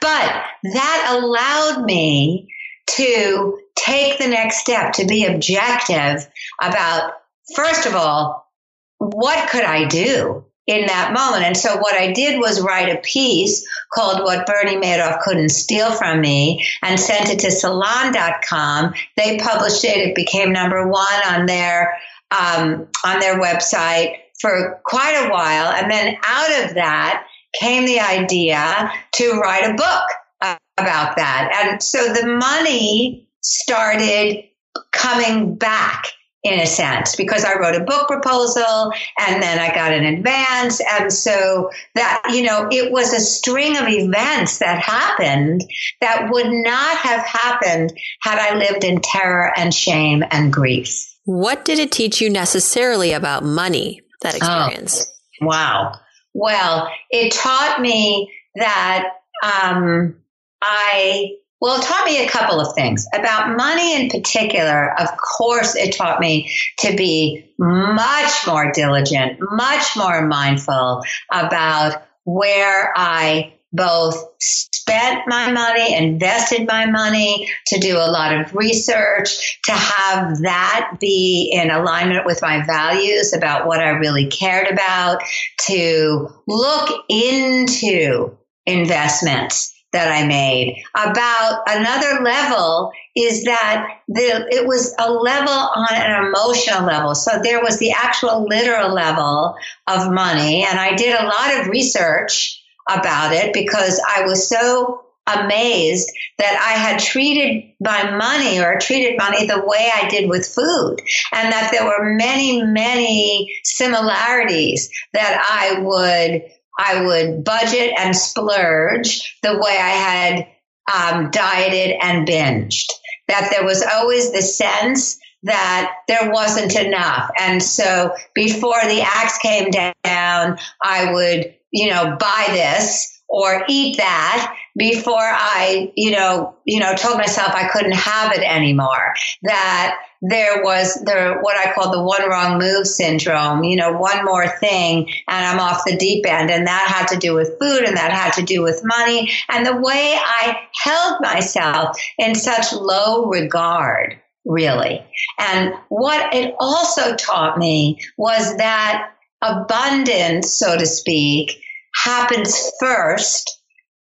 But 0.00 0.44
that 0.62 1.18
allowed 1.18 1.84
me 1.84 2.48
to 2.96 3.58
take 3.74 4.18
the 4.18 4.28
next 4.28 4.58
step 4.58 4.94
to 4.94 5.06
be 5.06 5.26
objective 5.26 6.26
about, 6.62 7.12
first 7.54 7.86
of 7.86 7.94
all, 7.94 8.50
what 8.98 9.50
could 9.50 9.64
I 9.64 9.84
do 9.84 10.44
in 10.66 10.86
that 10.86 11.12
moment? 11.12 11.44
And 11.44 11.56
so 11.56 11.76
what 11.76 11.94
I 11.94 12.12
did 12.12 12.40
was 12.40 12.60
write 12.60 12.94
a 12.94 13.00
piece 13.00 13.66
called 13.92 14.22
What 14.22 14.46
Bernie 14.46 14.76
Madoff 14.76 15.20
Couldn't 15.20 15.50
Steal 15.50 15.92
From 15.92 16.20
Me 16.20 16.64
and 16.82 16.98
sent 16.98 17.30
it 17.30 17.40
to 17.40 17.50
salon.com. 17.50 18.94
They 19.16 19.38
published 19.38 19.84
it. 19.84 20.08
It 20.08 20.14
became 20.14 20.52
number 20.52 20.88
one 20.88 21.22
on 21.26 21.46
their, 21.46 21.98
um, 22.30 22.88
on 23.04 23.20
their 23.20 23.40
website 23.40 24.16
for 24.40 24.80
quite 24.84 25.14
a 25.14 25.30
while. 25.30 25.72
And 25.72 25.90
then 25.90 26.16
out 26.26 26.64
of 26.64 26.74
that 26.74 27.26
came 27.60 27.86
the 27.86 28.00
idea 28.00 28.92
to 29.12 29.32
write 29.40 29.70
a 29.70 29.74
book 29.74 30.58
about 30.78 31.16
that. 31.16 31.50
And 31.64 31.82
so 31.82 32.12
the 32.12 32.26
money 32.26 33.28
started 33.42 34.44
coming 34.92 35.54
back 35.54 36.06
in 36.42 36.60
a 36.60 36.66
sense 36.66 37.16
because 37.16 37.44
I 37.44 37.58
wrote 37.58 37.74
a 37.74 37.84
book 37.84 38.06
proposal 38.06 38.92
and 39.18 39.42
then 39.42 39.58
I 39.58 39.74
got 39.74 39.92
an 39.92 40.04
advance. 40.04 40.80
And 40.80 41.12
so 41.12 41.70
that, 41.94 42.22
you 42.32 42.42
know, 42.42 42.68
it 42.70 42.92
was 42.92 43.12
a 43.12 43.20
string 43.20 43.76
of 43.76 43.88
events 43.88 44.58
that 44.58 44.78
happened 44.78 45.64
that 46.00 46.28
would 46.30 46.50
not 46.50 46.96
have 46.98 47.26
happened 47.26 47.92
had 48.20 48.38
I 48.38 48.56
lived 48.56 48.84
in 48.84 49.00
terror 49.00 49.52
and 49.56 49.74
shame 49.74 50.22
and 50.30 50.52
grief. 50.52 51.12
What 51.24 51.64
did 51.64 51.80
it 51.80 51.90
teach 51.90 52.20
you 52.20 52.30
necessarily 52.30 53.12
about 53.12 53.42
money? 53.42 54.02
That 54.22 54.34
oh, 54.34 54.66
experience? 54.66 55.12
Oh, 55.42 55.46
wow. 55.46 56.00
Well, 56.34 56.90
it 57.10 57.32
taught 57.32 57.80
me 57.80 58.32
that 58.56 59.08
um, 59.42 60.16
I, 60.62 61.36
well, 61.60 61.80
it 61.80 61.84
taught 61.84 62.04
me 62.04 62.24
a 62.24 62.28
couple 62.28 62.60
of 62.60 62.74
things. 62.74 63.06
About 63.14 63.56
money 63.56 63.94
in 63.94 64.10
particular, 64.10 64.94
of 65.00 65.08
course, 65.16 65.76
it 65.76 65.94
taught 65.94 66.20
me 66.20 66.54
to 66.80 66.94
be 66.94 67.50
much 67.58 68.46
more 68.46 68.70
diligent, 68.72 69.38
much 69.40 69.96
more 69.96 70.26
mindful 70.26 71.02
about 71.32 72.02
where 72.24 72.92
I 72.96 73.55
both 73.76 74.32
spent 74.40 75.22
my 75.26 75.50
money, 75.52 75.94
invested 75.94 76.66
my 76.66 76.86
money 76.86 77.48
to 77.66 77.78
do 77.78 77.96
a 77.96 78.10
lot 78.10 78.34
of 78.34 78.54
research, 78.54 79.60
to 79.64 79.72
have 79.72 80.38
that 80.42 80.96
be 81.00 81.50
in 81.52 81.70
alignment 81.70 82.24
with 82.24 82.40
my 82.42 82.64
values 82.64 83.32
about 83.32 83.66
what 83.66 83.80
I 83.80 83.90
really 83.90 84.28
cared 84.28 84.68
about, 84.68 85.22
to 85.66 86.28
look 86.46 87.04
into 87.08 88.36
investments 88.64 89.72
that 89.92 90.12
I 90.12 90.26
made. 90.26 90.82
About 90.94 91.62
another 91.68 92.22
level 92.22 92.92
is 93.16 93.44
that 93.44 94.00
the, 94.08 94.46
it 94.50 94.66
was 94.66 94.94
a 94.98 95.10
level 95.10 95.52
on 95.52 95.88
an 95.90 96.26
emotional 96.26 96.84
level. 96.84 97.14
So 97.14 97.40
there 97.42 97.62
was 97.62 97.78
the 97.78 97.92
actual 97.92 98.46
literal 98.46 98.92
level 98.92 99.54
of 99.86 100.12
money. 100.12 100.64
And 100.68 100.78
I 100.78 100.94
did 100.96 101.18
a 101.18 101.24
lot 101.24 101.60
of 101.60 101.68
research 101.68 102.55
about 102.88 103.32
it 103.32 103.52
because 103.52 104.00
I 104.06 104.22
was 104.22 104.48
so 104.48 105.02
amazed 105.26 106.08
that 106.38 106.56
I 106.62 106.78
had 106.78 107.00
treated 107.00 107.72
my 107.80 108.16
money 108.16 108.60
or 108.60 108.78
treated 108.78 109.18
money 109.18 109.46
the 109.46 109.64
way 109.64 109.90
I 109.92 110.08
did 110.08 110.28
with 110.28 110.46
food 110.46 111.00
and 111.32 111.52
that 111.52 111.70
there 111.72 111.84
were 111.84 112.14
many, 112.14 112.62
many 112.62 113.52
similarities 113.64 114.90
that 115.12 115.44
I 115.50 115.80
would 115.80 116.42
I 116.78 117.02
would 117.06 117.42
budget 117.42 117.94
and 117.98 118.14
splurge 118.14 119.38
the 119.42 119.54
way 119.54 119.78
I 119.80 119.88
had 119.88 120.46
um, 120.94 121.30
dieted 121.30 121.96
and 122.02 122.28
binged. 122.28 122.84
That 123.28 123.48
there 123.50 123.64
was 123.64 123.82
always 123.82 124.30
the 124.32 124.42
sense 124.42 125.18
that 125.46 125.92
there 126.08 126.30
wasn't 126.30 126.76
enough. 126.76 127.30
And 127.40 127.62
so 127.62 128.14
before 128.34 128.80
the 128.84 129.00
axe 129.02 129.38
came 129.38 129.70
down, 129.70 130.58
I 130.82 131.12
would, 131.12 131.54
you 131.72 131.90
know, 131.90 132.16
buy 132.18 132.46
this 132.50 133.22
or 133.28 133.64
eat 133.68 133.96
that 133.96 134.56
before 134.76 135.14
I, 135.18 135.92
you 135.96 136.12
know, 136.12 136.56
you 136.64 136.80
know, 136.80 136.94
told 136.94 137.18
myself 137.18 137.52
I 137.54 137.68
couldn't 137.68 137.96
have 137.96 138.32
it 138.32 138.42
anymore. 138.42 139.14
That 139.42 139.98
there 140.22 140.62
was 140.62 140.94
the 140.94 141.38
what 141.40 141.56
I 141.56 141.72
call 141.72 141.92
the 141.92 142.02
one 142.02 142.28
wrong 142.28 142.58
move 142.58 142.86
syndrome. 142.86 143.64
You 143.64 143.76
know, 143.76 143.92
one 143.92 144.24
more 144.24 144.48
thing 144.48 145.08
and 145.28 145.46
I'm 145.46 145.58
off 145.58 145.84
the 145.86 145.96
deep 145.96 146.26
end, 146.26 146.50
and 146.50 146.66
that 146.66 146.88
had 146.88 147.08
to 147.08 147.18
do 147.18 147.34
with 147.34 147.58
food, 147.60 147.84
and 147.84 147.96
that 147.96 148.12
had 148.12 148.32
to 148.34 148.42
do 148.42 148.62
with 148.62 148.80
money, 148.84 149.30
and 149.48 149.66
the 149.66 149.76
way 149.76 150.16
I 150.16 150.60
held 150.74 151.20
myself 151.20 151.98
in 152.18 152.34
such 152.34 152.72
low 152.72 153.26
regard. 153.26 154.20
Really. 154.46 155.04
And 155.38 155.74
what 155.88 156.32
it 156.32 156.54
also 156.60 157.16
taught 157.16 157.58
me 157.58 158.00
was 158.16 158.56
that 158.58 159.10
abundance, 159.42 160.52
so 160.52 160.78
to 160.78 160.86
speak, 160.86 161.60
happens 161.94 162.70
first 162.80 163.60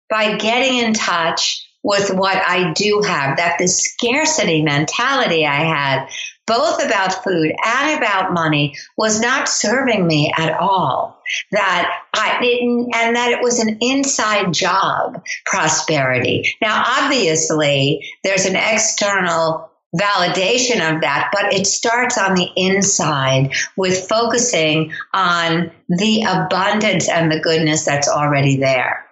by 0.09 0.35
getting 0.35 0.77
in 0.79 0.93
touch 0.93 1.65
with 1.81 2.13
what 2.13 2.37
I 2.37 2.73
do 2.73 3.01
have, 3.05 3.37
that 3.37 3.57
the 3.57 3.67
scarcity 3.67 4.61
mentality 4.61 5.45
I 5.45 5.63
had, 5.63 6.07
both 6.45 6.83
about 6.83 7.23
food 7.23 7.53
and 7.63 7.97
about 7.97 8.33
money, 8.33 8.75
was 8.97 9.19
not 9.19 9.49
serving 9.49 10.05
me 10.05 10.31
at 10.37 10.57
all. 10.59 11.21
That 11.51 11.91
I 12.13 12.39
didn't, 12.41 12.93
and 12.95 13.15
that 13.15 13.31
it 13.31 13.41
was 13.41 13.59
an 13.59 13.77
inside 13.81 14.53
job 14.53 15.23
prosperity. 15.45 16.43
Now, 16.61 16.83
obviously, 16.85 18.05
there's 18.23 18.45
an 18.45 18.55
external 18.55 19.69
validation 19.95 20.95
of 20.95 21.01
that, 21.01 21.29
but 21.31 21.53
it 21.53 21.67
starts 21.67 22.17
on 22.17 22.35
the 22.35 22.49
inside 22.55 23.53
with 23.77 24.07
focusing 24.07 24.91
on 25.13 25.71
the 25.89 26.23
abundance 26.23 27.07
and 27.09 27.31
the 27.31 27.39
goodness 27.39 27.85
that's 27.85 28.07
already 28.07 28.57
there. 28.57 29.05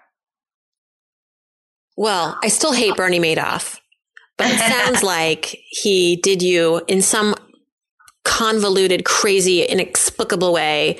Well, 1.96 2.38
I 2.44 2.48
still 2.48 2.74
hate 2.74 2.96
Bernie 2.96 3.20
Madoff, 3.20 3.80
but 4.38 4.48
it 4.50 4.58
sounds 4.58 5.04
like 5.04 5.60
he 5.70 6.16
did 6.16 6.42
you 6.42 6.82
in 6.88 7.02
some 7.02 7.36
convoluted, 8.24 9.06
crazy, 9.06 9.64
inexplicable 9.64 10.54
way 10.54 10.98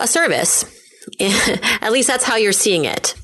a 0.00 0.06
service. 0.06 0.64
At 1.20 1.90
least 1.92 2.08
that's 2.08 2.24
how 2.24 2.36
you're 2.36 2.52
seeing 2.52 2.84
it. 2.84 3.14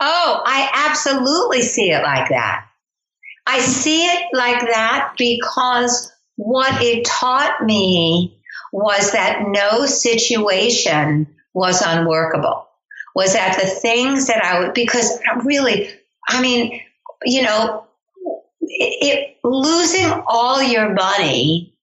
Oh, 0.00 0.42
I 0.44 0.70
absolutely 0.88 1.62
see 1.62 1.90
it 1.90 2.02
like 2.02 2.28
that. 2.30 2.67
I 3.48 3.60
see 3.60 4.04
it 4.04 4.26
like 4.34 4.60
that 4.60 5.14
because 5.16 6.12
what 6.36 6.82
it 6.82 7.06
taught 7.06 7.64
me 7.64 8.38
was 8.72 9.12
that 9.12 9.40
no 9.46 9.86
situation 9.86 11.34
was 11.54 11.80
unworkable. 11.80 12.68
Was 13.14 13.32
that 13.32 13.58
the 13.58 13.66
things 13.66 14.26
that 14.26 14.44
I 14.44 14.60
would, 14.60 14.74
because 14.74 15.18
really, 15.44 15.88
I 16.28 16.42
mean, 16.42 16.82
you 17.24 17.42
know, 17.42 17.86
it, 18.60 18.98
it, 19.00 19.36
losing 19.42 20.12
all 20.26 20.62
your 20.62 20.92
money 20.92 21.74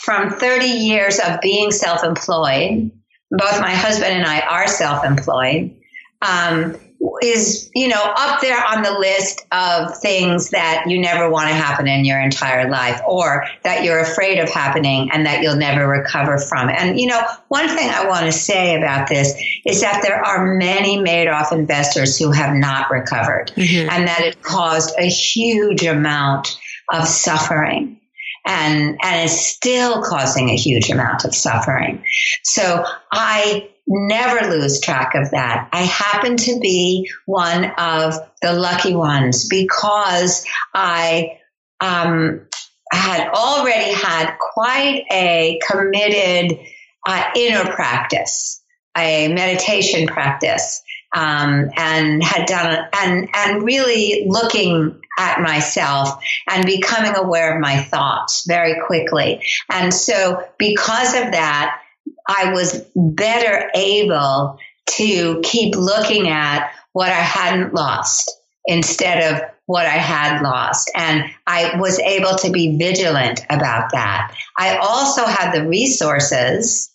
from 0.00 0.30
30 0.30 0.64
years 0.64 1.20
of 1.20 1.42
being 1.42 1.70
self 1.70 2.02
employed, 2.02 2.90
both 3.30 3.60
my 3.60 3.74
husband 3.74 4.14
and 4.14 4.26
I 4.26 4.40
are 4.40 4.68
self 4.68 5.04
employed, 5.04 5.76
um, 6.22 6.76
is, 7.22 7.70
you 7.74 7.88
know, 7.88 8.00
up 8.16 8.40
there 8.40 8.62
on 8.64 8.82
the 8.82 8.92
list 8.92 9.44
of 9.52 9.96
things 9.98 10.50
that 10.50 10.84
you 10.86 10.98
never 10.98 11.28
want 11.28 11.48
to 11.48 11.54
happen 11.54 11.86
in 11.86 12.04
your 12.04 12.20
entire 12.20 12.68
life 12.68 13.00
or 13.06 13.46
that 13.62 13.84
you're 13.84 14.00
afraid 14.00 14.38
of 14.38 14.48
happening 14.48 15.10
and 15.12 15.26
that 15.26 15.42
you'll 15.42 15.56
never 15.56 15.86
recover 15.86 16.38
from. 16.38 16.68
And, 16.68 16.98
you 16.98 17.06
know, 17.06 17.20
one 17.48 17.68
thing 17.68 17.88
I 17.90 18.06
want 18.06 18.26
to 18.26 18.32
say 18.32 18.76
about 18.76 19.08
this 19.08 19.34
is 19.64 19.80
that 19.82 20.02
there 20.02 20.24
are 20.24 20.54
many 20.54 20.98
Madoff 20.98 21.52
investors 21.52 22.18
who 22.18 22.30
have 22.30 22.54
not 22.54 22.90
recovered 22.90 23.52
mm-hmm. 23.54 23.88
and 23.90 24.08
that 24.08 24.20
it 24.20 24.42
caused 24.42 24.94
a 24.98 25.08
huge 25.08 25.84
amount 25.84 26.58
of 26.92 27.06
suffering 27.06 28.00
and 28.46 28.98
and 29.02 29.24
is 29.24 29.40
still 29.40 30.02
causing 30.02 30.50
a 30.50 30.56
huge 30.56 30.90
amount 30.90 31.24
of 31.24 31.34
suffering. 31.34 32.04
So 32.42 32.84
I 33.10 33.70
never 33.86 34.50
lose 34.50 34.80
track 34.80 35.14
of 35.14 35.30
that. 35.32 35.68
I 35.72 35.82
happen 35.82 36.36
to 36.36 36.58
be 36.60 37.10
one 37.26 37.64
of 37.76 38.14
the 38.40 38.52
lucky 38.52 38.94
ones 38.94 39.48
because 39.48 40.44
I 40.72 41.38
um, 41.80 42.46
had 42.90 43.28
already 43.28 43.92
had 43.92 44.36
quite 44.38 45.04
a 45.10 45.60
committed 45.68 46.58
uh, 47.06 47.24
inner 47.36 47.70
practice, 47.72 48.62
a 48.96 49.28
meditation 49.28 50.06
practice, 50.06 50.82
um, 51.14 51.70
and 51.76 52.22
had 52.22 52.46
done 52.46 52.86
and 52.92 53.28
and 53.34 53.62
really 53.62 54.24
looking 54.26 55.00
at 55.18 55.40
myself 55.40 56.22
and 56.50 56.66
becoming 56.66 57.14
aware 57.16 57.54
of 57.54 57.60
my 57.60 57.80
thoughts 57.82 58.44
very 58.48 58.80
quickly. 58.86 59.44
And 59.70 59.94
so, 59.94 60.42
because 60.58 61.14
of 61.14 61.32
that, 61.32 61.80
I 62.28 62.52
was 62.52 62.84
better 62.94 63.70
able 63.74 64.58
to 64.86 65.40
keep 65.42 65.74
looking 65.76 66.28
at 66.28 66.70
what 66.92 67.08
I 67.08 67.20
hadn't 67.20 67.74
lost 67.74 68.30
instead 68.66 69.34
of 69.34 69.42
what 69.66 69.86
I 69.86 69.90
had 69.90 70.42
lost. 70.42 70.90
And 70.94 71.24
I 71.46 71.78
was 71.78 71.98
able 71.98 72.36
to 72.36 72.50
be 72.50 72.76
vigilant 72.76 73.40
about 73.50 73.92
that. 73.92 74.34
I 74.56 74.76
also 74.76 75.24
had 75.24 75.52
the 75.52 75.66
resources 75.66 76.90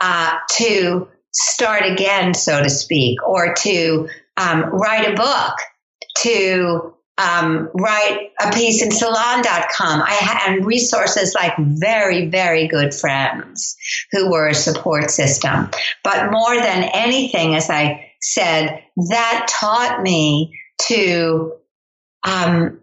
uh, 0.00 0.38
to 0.56 1.08
start 1.32 1.84
again, 1.84 2.34
so 2.34 2.62
to 2.62 2.70
speak, 2.70 3.26
or 3.26 3.54
to 3.54 4.08
um, 4.36 4.64
write 4.64 5.12
a 5.12 5.16
book, 5.16 5.54
to 6.18 6.94
um, 7.18 7.68
write 7.74 8.30
a 8.40 8.52
piece 8.52 8.82
in 8.82 8.90
salon.com. 8.90 10.02
I 10.02 10.12
had 10.12 10.64
resources 10.64 11.34
like 11.34 11.52
very, 11.58 12.28
very 12.28 12.68
good 12.68 12.94
friends 12.94 13.76
who 14.12 14.30
were 14.30 14.48
a 14.48 14.54
support 14.54 15.10
system. 15.10 15.68
But 16.04 16.30
more 16.30 16.54
than 16.54 16.84
anything, 16.94 17.56
as 17.56 17.68
I 17.68 18.12
said, 18.20 18.82
that 19.08 19.46
taught 19.50 20.00
me 20.02 20.58
to 20.86 21.54
um, 22.24 22.80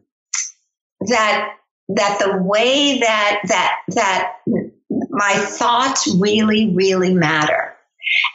that 1.07 1.51
that 1.89 2.19
the 2.19 2.41
way 2.41 2.99
that 2.99 3.41
that 3.47 3.77
that 3.89 4.33
my 5.09 5.33
thoughts 5.33 6.13
really, 6.19 6.73
really 6.73 7.13
matter. 7.13 7.74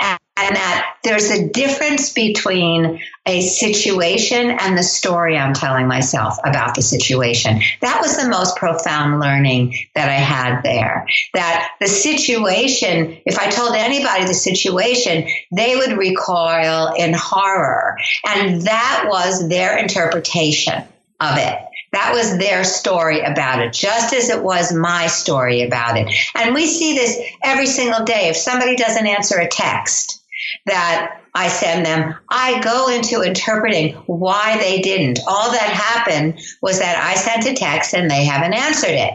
And 0.01 0.19
and 0.43 0.57
that 0.57 0.97
there's 1.05 1.31
a 1.31 1.49
difference 1.49 2.13
between 2.13 3.01
a 3.27 3.43
situation 3.43 4.51
and 4.51 4.77
the 4.77 4.83
story 4.83 5.37
I'm 5.37 5.53
telling 5.53 5.87
myself 5.87 6.39
about 6.45 6.75
the 6.75 6.83
situation. 6.83 7.61
That 7.81 8.01
was 8.01 8.17
the 8.17 8.29
most 8.29 8.57
profound 8.57 9.21
learning 9.21 9.77
that 9.95 10.09
I 10.09 10.15
had 10.15 10.63
there. 10.63 11.07
That 11.35 11.73
the 11.81 11.89
situation, 11.89 13.19
if 13.27 13.39
I 13.39 13.51
told 13.51 13.75
anybody 13.75 14.25
the 14.25 14.35
situation, 14.35 15.29
they 15.53 15.77
would 15.77 15.99
recoil 15.99 16.95
in 16.97 17.13
horror. 17.13 17.97
And 18.27 18.63
that 18.63 19.05
was 19.09 19.49
their 19.49 19.79
interpretation 19.79 20.83
of 21.21 21.37
it. 21.37 21.59
That 21.93 22.13
was 22.13 22.39
their 22.39 22.63
story 22.63 23.21
about 23.21 23.61
it, 23.61 23.73
just 23.73 24.15
as 24.15 24.31
it 24.31 24.43
was 24.43 24.73
my 24.73 25.09
story 25.09 25.63
about 25.63 25.97
it. 25.97 26.13
And 26.37 26.55
we 26.55 26.67
see 26.67 26.95
this 26.95 27.19
every 27.43 27.67
single 27.67 28.05
day. 28.05 28.29
If 28.29 28.37
somebody 28.37 28.77
doesn't 28.77 29.07
answer 29.07 29.39
a 29.39 29.49
text, 29.49 30.21
that 30.67 31.21
I 31.35 31.49
send 31.49 31.87
them, 31.87 32.15
I 32.29 32.61
go 32.61 32.89
into 32.89 33.23
interpreting 33.23 33.95
why 34.07 34.59
they 34.59 34.81
didn't. 34.81 35.21
All 35.27 35.51
that 35.53 35.61
happened 35.61 36.41
was 36.61 36.79
that 36.81 36.97
I 36.97 37.15
sent 37.15 37.47
a 37.47 37.55
text 37.55 37.95
and 37.95 38.11
they 38.11 38.25
haven't 38.25 38.55
answered 38.55 38.91
it. 38.91 39.15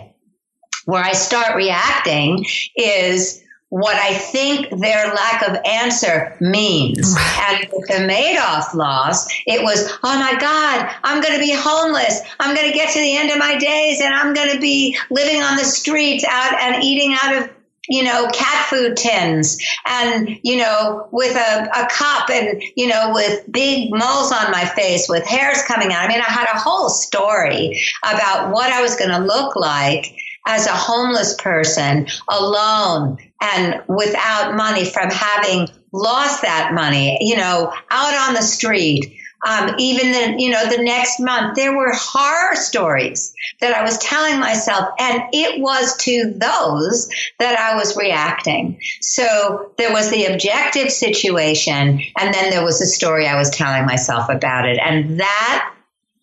Where 0.85 1.03
I 1.03 1.13
start 1.13 1.55
reacting 1.55 2.45
is 2.75 3.41
what 3.69 3.95
I 3.95 4.13
think 4.13 4.69
their 4.69 5.13
lack 5.13 5.47
of 5.47 5.57
answer 5.65 6.35
means. 6.39 7.15
And 7.17 7.67
with 7.73 7.87
the 7.87 8.07
Madoff 8.07 8.73
loss, 8.73 9.27
it 9.45 9.63
was, 9.63 9.91
oh 10.03 10.19
my 10.19 10.37
God, 10.39 10.95
I'm 11.03 11.21
going 11.21 11.33
to 11.33 11.39
be 11.39 11.53
homeless. 11.53 12.21
I'm 12.39 12.55
going 12.55 12.71
to 12.71 12.77
get 12.77 12.93
to 12.93 12.99
the 12.99 13.17
end 13.17 13.31
of 13.31 13.37
my 13.37 13.57
days 13.57 14.01
and 14.01 14.13
I'm 14.13 14.33
going 14.33 14.51
to 14.51 14.59
be 14.59 14.97
living 15.09 15.41
on 15.41 15.57
the 15.57 15.63
streets 15.63 16.23
out 16.27 16.53
and 16.61 16.83
eating 16.83 17.17
out 17.21 17.35
of 17.35 17.49
you 17.87 18.03
know, 18.03 18.27
cat 18.33 18.65
food 18.67 18.97
tins 18.97 19.57
and, 19.85 20.39
you 20.41 20.57
know, 20.57 21.07
with 21.11 21.35
a, 21.35 21.69
a 21.69 21.87
cup 21.87 22.29
and, 22.31 22.61
you 22.75 22.87
know, 22.87 23.11
with 23.13 23.43
big 23.51 23.91
moles 23.91 24.31
on 24.31 24.51
my 24.51 24.65
face 24.65 25.07
with 25.07 25.23
hairs 25.23 25.61
coming 25.63 25.93
out. 25.93 26.05
I 26.05 26.07
mean, 26.07 26.19
I 26.19 26.23
had 26.23 26.47
a 26.51 26.59
whole 26.59 26.89
story 26.89 27.79
about 28.03 28.51
what 28.51 28.71
I 28.71 28.81
was 28.81 28.95
going 28.95 29.11
to 29.11 29.19
look 29.19 29.55
like 29.55 30.15
as 30.47 30.65
a 30.65 30.71
homeless 30.71 31.35
person 31.35 32.07
alone 32.27 33.17
and 33.41 33.83
without 33.87 34.55
money 34.55 34.85
from 34.85 35.09
having 35.09 35.67
lost 35.91 36.41
that 36.41 36.71
money, 36.73 37.17
you 37.21 37.35
know, 37.35 37.71
out 37.91 38.29
on 38.29 38.33
the 38.33 38.41
street 38.41 39.15
um, 39.45 39.75
even 39.77 40.11
the, 40.11 40.41
you 40.41 40.49
know, 40.49 40.67
the 40.67 40.81
next 40.81 41.19
month, 41.19 41.55
there 41.55 41.77
were 41.77 41.93
horror 41.93 42.55
stories 42.55 43.33
that 43.61 43.75
I 43.75 43.83
was 43.83 43.99
telling 43.99 44.39
myself, 44.39 44.89
and 44.99 45.21
it 45.33 45.61
was 45.61 45.95
to 45.97 46.33
those 46.35 47.09
that 47.37 47.57
I 47.57 47.75
was 47.75 47.95
reacting. 47.95 48.79
So 49.01 49.71
there 49.77 49.93
was 49.93 50.09
the 50.09 50.25
objective 50.25 50.89
situation, 50.89 52.01
and 52.17 52.33
then 52.33 52.49
there 52.49 52.63
was 52.63 52.79
the 52.79 52.87
story 52.87 53.27
I 53.27 53.37
was 53.37 53.51
telling 53.51 53.85
myself 53.85 54.29
about 54.29 54.67
it, 54.67 54.79
and 54.79 55.19
that 55.19 55.73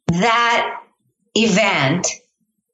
that 0.08 0.80
event 1.36 2.08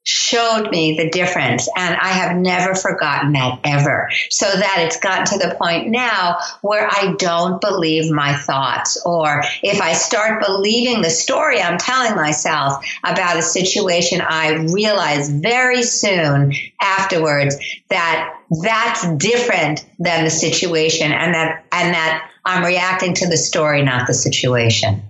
showed 0.03 0.71
me 0.71 0.97
the 0.97 1.09
difference. 1.09 1.67
And 1.75 1.95
I 1.95 2.09
have 2.09 2.35
never 2.37 2.73
forgotten 2.75 3.33
that 3.33 3.59
ever. 3.63 4.09
So 4.29 4.45
that 4.45 4.77
it's 4.79 4.99
gotten 4.99 5.25
to 5.25 5.47
the 5.47 5.55
point 5.55 5.87
now 5.87 6.37
where 6.61 6.87
I 6.89 7.15
don't 7.17 7.61
believe 7.61 8.11
my 8.11 8.33
thoughts. 8.33 9.01
Or 9.05 9.43
if 9.61 9.81
I 9.81 9.93
start 9.93 10.43
believing 10.45 11.01
the 11.01 11.09
story 11.09 11.61
I'm 11.61 11.77
telling 11.77 12.15
myself 12.15 12.85
about 13.03 13.37
a 13.37 13.41
situation, 13.41 14.21
I 14.21 14.65
realize 14.71 15.29
very 15.29 15.83
soon 15.83 16.53
afterwards 16.81 17.57
that 17.89 18.35
that's 18.63 19.07
different 19.17 19.85
than 19.99 20.23
the 20.23 20.31
situation 20.31 21.11
and 21.11 21.33
that, 21.33 21.65
and 21.71 21.93
that 21.93 22.31
I'm 22.45 22.65
reacting 22.65 23.13
to 23.15 23.27
the 23.27 23.37
story, 23.37 23.83
not 23.83 24.07
the 24.07 24.13
situation. 24.13 25.03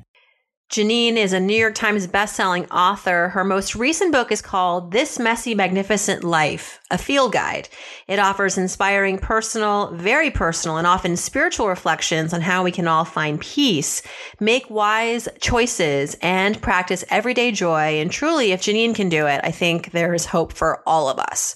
Geneen 0.69 1.15
is 1.15 1.33
a 1.33 1.39
New 1.39 1.55
York 1.55 1.73
Times 1.73 2.05
bestselling 2.05 2.67
author. 2.69 3.29
Her 3.29 3.43
most 3.43 3.73
recent 3.73 4.11
book 4.11 4.31
is 4.31 4.39
called 4.39 4.91
This 4.91 5.17
Messy 5.17 5.55
Magnificent 5.55 6.23
Life, 6.23 6.79
a 6.91 6.97
field 6.99 7.33
guide. 7.33 7.69
It 8.07 8.19
offers 8.19 8.55
inspiring 8.55 9.17
personal, 9.17 9.89
very 9.95 10.29
personal, 10.29 10.77
and 10.77 10.85
often 10.85 11.17
spiritual 11.17 11.69
reflections 11.69 12.35
on 12.35 12.41
how 12.41 12.63
we 12.63 12.69
can 12.69 12.87
all 12.87 13.03
find 13.03 13.41
peace, 13.41 14.03
make 14.39 14.69
wise 14.69 15.27
choices, 15.41 16.15
and 16.21 16.61
practice 16.61 17.03
everyday 17.09 17.51
joy. 17.51 17.99
And 17.99 18.11
truly, 18.11 18.51
if 18.51 18.61
Geneen 18.61 18.93
can 18.93 19.09
do 19.09 19.25
it, 19.25 19.41
I 19.43 19.49
think 19.49 19.89
there 19.89 20.13
is 20.13 20.27
hope 20.27 20.53
for 20.53 20.83
all 20.85 21.09
of 21.09 21.17
us. 21.17 21.55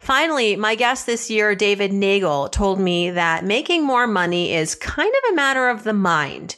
Finally, 0.00 0.56
my 0.56 0.74
guest 0.74 1.06
this 1.06 1.30
year, 1.30 1.54
David 1.54 1.94
Nagel, 1.94 2.50
told 2.50 2.78
me 2.78 3.08
that 3.08 3.42
making 3.42 3.86
more 3.86 4.06
money 4.06 4.52
is 4.52 4.74
kind 4.74 5.08
of 5.08 5.32
a 5.32 5.34
matter 5.34 5.70
of 5.70 5.84
the 5.84 5.94
mind. 5.94 6.56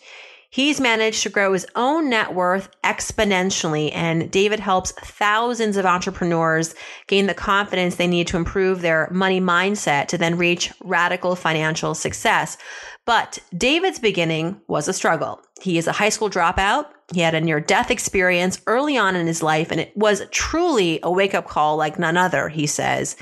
He's 0.51 0.81
managed 0.81 1.23
to 1.25 1.29
grow 1.29 1.53
his 1.53 1.67
own 1.75 2.09
net 2.09 2.35
worth 2.35 2.69
exponentially, 2.83 3.91
and 3.95 4.31
David 4.31 4.61
helps 4.61 4.93
thousands 4.93 5.77
of 5.77 5.85
entrepreneurs 5.85 6.75
gain 7.09 7.27
the 7.27 7.35
confidence 7.35 7.97
they 7.97 8.07
need 8.07 8.27
to 8.29 8.37
improve 8.37 8.81
their 8.81 9.09
money 9.11 9.41
mindset 9.41 10.07
to 10.09 10.19
then 10.19 10.39
reach 10.39 10.73
radical 10.83 11.37
financial 11.37 11.95
success. 11.95 12.57
But 13.05 13.39
David's 13.57 13.99
beginning 13.99 14.61
was 14.69 14.89
a 14.89 14.93
struggle. 14.93 15.41
He 15.61 15.79
is 15.79 15.87
a 15.87 15.93
high 15.93 16.09
school 16.09 16.31
dropout. 16.31 16.87
He 17.13 17.21
had 17.21 17.35
a 17.35 17.41
near 17.41 17.61
death 17.61 17.91
experience 17.91 18.61
early 18.67 18.97
on 18.97 19.15
in 19.15 19.27
his 19.27 19.43
life, 19.43 19.71
and 19.71 19.81
it 19.81 19.97
was 19.97 20.23
truly 20.31 21.01
a 21.03 21.11
wake 21.11 21.35
up 21.35 21.47
call 21.49 21.77
like 21.77 21.99
none 21.99 22.17
other, 22.17 22.49
he 22.49 22.67
says, 22.67 23.17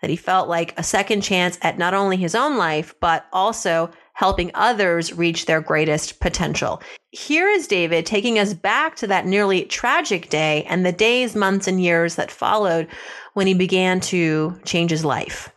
that 0.00 0.10
he 0.10 0.16
felt 0.16 0.48
like 0.48 0.78
a 0.78 0.82
second 0.82 1.22
chance 1.22 1.58
at 1.62 1.78
not 1.78 1.94
only 1.94 2.16
his 2.16 2.34
own 2.34 2.56
life, 2.56 2.94
but 3.00 3.26
also 3.32 3.90
helping 4.16 4.50
others 4.54 5.12
reach 5.12 5.44
their 5.44 5.60
greatest 5.60 6.20
potential. 6.20 6.82
Here 7.10 7.48
is 7.48 7.68
David 7.68 8.06
taking 8.06 8.38
us 8.38 8.54
back 8.54 8.96
to 8.96 9.06
that 9.08 9.26
nearly 9.26 9.66
tragic 9.66 10.30
day 10.30 10.64
and 10.64 10.86
the 10.86 10.92
days, 10.92 11.36
months, 11.36 11.68
and 11.68 11.80
years 11.80 12.14
that 12.14 12.30
followed 12.30 12.88
when 13.34 13.46
he 13.46 13.52
began 13.52 14.00
to 14.00 14.58
change 14.64 14.90
his 14.90 15.04
life. 15.04 15.52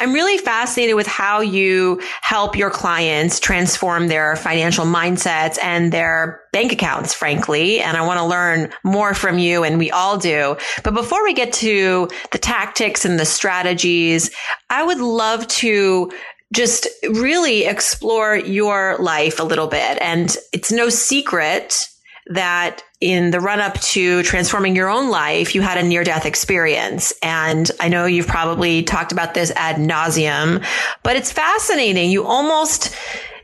I'm 0.00 0.12
really 0.12 0.38
fascinated 0.38 0.96
with 0.96 1.06
how 1.06 1.40
you 1.40 2.00
help 2.22 2.56
your 2.56 2.70
clients 2.70 3.40
transform 3.40 4.08
their 4.08 4.36
financial 4.36 4.84
mindsets 4.84 5.58
and 5.62 5.92
their 5.92 6.40
bank 6.52 6.72
accounts, 6.72 7.14
frankly. 7.14 7.80
And 7.80 7.96
I 7.96 8.06
want 8.06 8.18
to 8.18 8.24
learn 8.24 8.72
more 8.84 9.14
from 9.14 9.38
you, 9.38 9.64
and 9.64 9.78
we 9.78 9.90
all 9.90 10.16
do. 10.16 10.56
But 10.82 10.94
before 10.94 11.22
we 11.22 11.32
get 11.32 11.52
to 11.54 12.08
the 12.30 12.38
tactics 12.38 13.04
and 13.04 13.18
the 13.18 13.24
strategies, 13.24 14.30
I 14.70 14.84
would 14.84 15.00
love 15.00 15.46
to 15.48 16.12
just 16.52 16.86
really 17.10 17.64
explore 17.64 18.36
your 18.36 18.96
life 18.98 19.38
a 19.38 19.44
little 19.44 19.66
bit. 19.66 19.98
And 20.00 20.34
it's 20.52 20.72
no 20.72 20.88
secret 20.88 21.88
that 22.28 22.82
in 23.00 23.30
the 23.30 23.40
run 23.40 23.60
up 23.60 23.74
to 23.80 24.22
transforming 24.22 24.76
your 24.76 24.88
own 24.88 25.10
life, 25.10 25.54
you 25.54 25.62
had 25.62 25.78
a 25.78 25.82
near 25.82 26.04
death 26.04 26.26
experience. 26.26 27.12
And 27.22 27.70
I 27.80 27.88
know 27.88 28.06
you've 28.06 28.26
probably 28.26 28.82
talked 28.82 29.12
about 29.12 29.34
this 29.34 29.50
ad 29.52 29.76
nauseum, 29.76 30.64
but 31.02 31.16
it's 31.16 31.32
fascinating. 31.32 32.10
You 32.10 32.24
almost, 32.24 32.94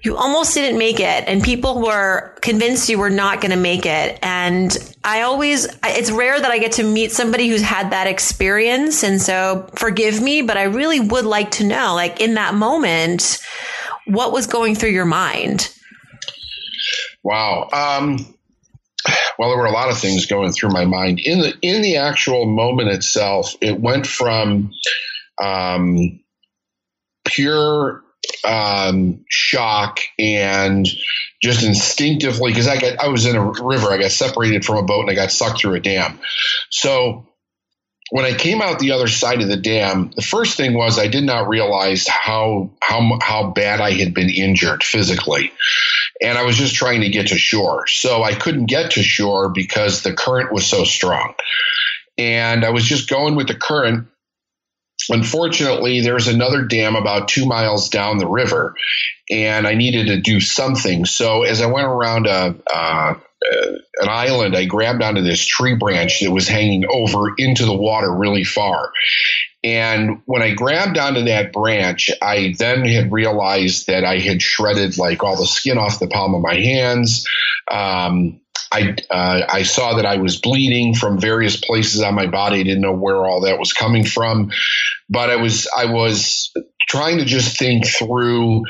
you 0.03 0.17
almost 0.17 0.55
didn't 0.55 0.79
make 0.79 1.01
it 1.01 1.25
and 1.27 1.43
people 1.43 1.81
were 1.81 2.35
convinced 2.43 2.89
you 2.89 2.99
were 2.99 3.11
not 3.11 3.41
going 3.41 3.53
to 3.53 3.57
make 3.57 3.87
it. 3.87 4.19
And 4.23 4.77
I 5.05 5.23
always, 5.23 5.67
it's 5.85 6.11
rare 6.11 6.41
that 6.41 6.51
I 6.51 6.59
get 6.59 6.73
to 6.73 6.83
meet 6.83 7.13
somebody 7.13 7.49
who's 7.49 7.63
had 7.63 7.91
that 7.91 8.07
experience. 8.07 9.05
And 9.05 9.21
so 9.21 9.69
forgive 9.77 10.23
me, 10.23 10.41
but 10.41 10.57
I 10.57 10.65
really 10.65 10.99
would 10.99 11.27
like 11.27 11.51
to 11.53 11.65
know, 11.65 11.95
like 11.95 12.21
in 12.21 12.35
that 12.35 12.55
moment, 12.55 13.39
what 14.07 14.33
was 14.33 14.47
going 14.47 14.75
through 14.75 14.91
your 14.91 15.05
mind? 15.05 15.71
Wow. 17.23 17.69
Um, 17.73 18.35
well, 19.39 19.51
there 19.51 19.59
were 19.59 19.67
a 19.67 19.73
lot 19.73 19.91
of 19.91 19.99
things 19.99 20.27
going 20.27 20.53
through 20.53 20.71
my 20.71 20.85
mind 20.85 21.21
in 21.21 21.41
the 21.41 21.55
in 21.61 21.83
the 21.83 21.97
actual 21.97 22.47
moment 22.47 22.89
itself. 22.89 23.55
It 23.61 23.81
went 23.81 24.07
from 24.07 24.73
um, 25.43 26.21
pure 27.25 28.04
um, 28.45 29.25
shock 29.29 30.01
and 30.19 30.87
just 31.43 31.65
instinctively 31.65 32.51
because 32.51 32.69
I 32.69 32.79
got 32.79 32.99
I 32.99 33.09
was 33.09 33.27
in 33.27 33.37
a 33.37 33.45
river, 33.45 33.93
I 33.93 33.99
got 33.99 34.11
separated 34.11 34.65
from 34.65 34.79
a 34.79 34.83
boat 34.83 35.03
and 35.03 35.11
I 35.11 35.15
got 35.15 35.31
sucked 35.31 35.61
through 35.61 35.75
a 35.75 35.81
dam. 35.81 36.19
So 36.71 37.27
when 38.11 38.25
I 38.25 38.35
came 38.35 38.61
out 38.61 38.79
the 38.79 38.93
other 38.93 39.09
side 39.09 39.43
of 39.43 39.49
the 39.49 39.57
dam, 39.57 40.11
the 40.15 40.23
first 40.23 40.57
thing 40.57 40.75
was 40.75 40.99
I 40.99 41.09
did 41.09 41.25
not 41.25 41.49
realize 41.49 42.07
how 42.07 42.71
how 42.81 43.19
how 43.21 43.51
bad 43.51 43.81
I 43.81 43.93
had 43.93 44.15
been 44.15 44.31
injured 44.31 44.85
physically, 44.85 45.53
and 46.23 46.39
I 46.39 46.45
was 46.45 46.57
just 46.57 46.75
trying 46.75 47.01
to 47.01 47.09
get 47.09 47.29
to 47.29 47.39
shore. 47.39 47.87
So 47.87 48.23
I 48.23 48.35
couldn't 48.35 48.67
get 48.67 48.93
to 48.93 49.03
shore 49.03 49.49
because 49.49 50.03
the 50.03 50.13
current 50.13 50.53
was 50.53 50.67
so 50.67 50.85
strong, 50.85 51.35
and 52.19 52.65
I 52.65 52.71
was 52.71 52.85
just 52.85 53.09
going 53.09 53.37
with 53.37 53.49
the 53.49 53.55
current 53.55 54.09
Unfortunately, 55.09 56.01
there's 56.01 56.29
another 56.29 56.65
dam 56.65 56.97
about 56.97 57.29
two 57.29 57.47
miles 57.47 57.89
down 57.89 58.19
the 58.19 58.29
river, 58.29 58.75
and 59.31 59.67
I 59.67 59.75
needed 59.75 60.07
to 60.07 60.21
do 60.21 60.41
something. 60.41 61.05
So 61.05 61.43
as 61.43 61.61
I 61.61 61.67
went 61.67 61.87
around 61.87 62.27
a, 62.27 62.55
uh, 62.73 63.15
an 64.01 64.09
island, 64.09 64.57
I 64.57 64.65
grabbed 64.65 65.03
onto 65.03 65.23
this 65.23 65.45
tree 65.45 65.75
branch 65.75 66.21
that 66.21 66.31
was 66.31 66.49
hanging 66.49 66.85
over 66.89 67.35
into 67.37 67.67
the 67.67 67.77
water 67.77 68.13
really 68.13 68.45
far. 68.45 68.91
And 69.63 70.21
when 70.27 70.43
I 70.43 70.55
grabbed 70.55 70.99
onto 70.99 71.25
that 71.25 71.53
branch, 71.53 72.11
I 72.21 72.55
then 72.59 72.85
had 72.85 73.13
realized 73.13 73.87
that 73.87 74.05
I 74.05 74.19
had 74.19 74.43
shredded 74.43 74.99
like 74.99 75.23
all 75.23 75.37
the 75.37 75.47
skin 75.47 75.79
off 75.79 75.99
the 75.99 76.07
palm 76.07 76.35
of 76.35 76.43
my 76.43 76.55
hands. 76.55 77.27
Um, 77.71 78.41
I 78.75 78.97
uh, 79.09 79.47
I 79.49 79.63
saw 79.63 79.95
that 79.97 80.07
I 80.07 80.17
was 80.17 80.41
bleeding 80.41 80.95
from 80.95 81.21
various 81.21 81.57
places 81.57 82.03
on 82.03 82.15
my 82.15 82.27
body. 82.27 82.61
I 82.61 82.63
didn't 82.65 82.83
know 82.83 82.93
where 82.93 83.25
all 83.25 83.43
that 83.43 83.59
was 83.59 83.73
coming 83.73 84.05
from, 84.05 84.51
but 85.09 85.31
I 85.31 85.37
was 85.37 85.69
I 85.75 85.87
was 85.87 86.53
trying 86.89 87.19
to 87.19 87.25
just 87.25 87.57
think 87.57 87.87
through, 87.87 88.63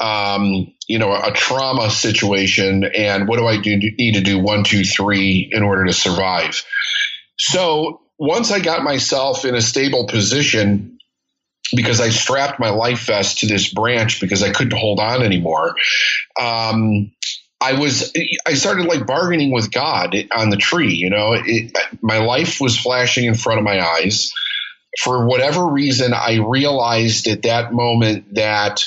um, 0.00 0.72
you 0.88 0.98
know, 0.98 1.12
a 1.12 1.32
trauma 1.32 1.90
situation 1.90 2.84
and 2.84 3.28
what 3.28 3.38
do 3.38 3.46
I 3.46 3.60
do 3.60 3.76
need 3.76 4.14
to 4.14 4.22
do 4.22 4.38
one 4.38 4.64
two 4.64 4.82
three 4.82 5.50
in 5.52 5.62
order 5.62 5.84
to 5.84 5.92
survive. 5.92 6.64
So 7.38 8.00
once 8.18 8.50
I 8.50 8.60
got 8.60 8.82
myself 8.82 9.44
in 9.44 9.54
a 9.54 9.60
stable 9.60 10.06
position, 10.06 10.98
because 11.74 12.00
I 12.00 12.08
strapped 12.08 12.58
my 12.58 12.70
life 12.70 13.06
vest 13.06 13.40
to 13.40 13.46
this 13.46 13.72
branch 13.72 14.20
because 14.20 14.42
I 14.42 14.50
couldn't 14.50 14.76
hold 14.76 14.98
on 14.98 15.22
anymore. 15.22 15.74
Um, 16.40 17.12
I 17.60 17.74
was 17.74 18.12
I 18.46 18.54
started 18.54 18.86
like 18.86 19.06
bargaining 19.06 19.52
with 19.52 19.70
God 19.70 20.16
on 20.34 20.50
the 20.50 20.56
tree. 20.56 20.94
You 20.94 21.10
know, 21.10 21.34
it, 21.34 21.76
my 22.00 22.18
life 22.18 22.60
was 22.60 22.78
flashing 22.78 23.26
in 23.26 23.34
front 23.34 23.58
of 23.58 23.64
my 23.64 23.80
eyes. 23.80 24.32
For 25.02 25.26
whatever 25.26 25.66
reason, 25.66 26.12
I 26.14 26.38
realized 26.38 27.26
at 27.28 27.42
that 27.42 27.72
moment 27.72 28.34
that 28.34 28.82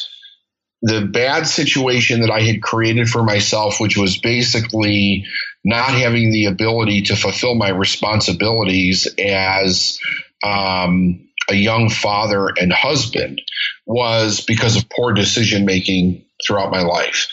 the 0.81 1.01
bad 1.01 1.47
situation 1.47 2.21
that 2.21 2.31
I 2.31 2.41
had 2.41 2.61
created 2.61 3.07
for 3.09 3.23
myself, 3.23 3.79
which 3.79 3.95
was 3.95 4.17
basically 4.17 5.25
not 5.63 5.89
having 5.91 6.31
the 6.31 6.45
ability 6.45 7.03
to 7.03 7.15
fulfill 7.15 7.55
my 7.55 7.69
responsibilities 7.69 9.07
as 9.17 9.97
um, 10.43 11.29
a 11.49 11.55
young 11.55 11.89
father 11.89 12.49
and 12.59 12.73
husband, 12.73 13.39
was 13.85 14.41
because 14.41 14.75
of 14.75 14.89
poor 14.89 15.13
decision 15.13 15.65
making 15.65 16.25
throughout 16.45 16.71
my 16.71 16.81
life. 16.81 17.27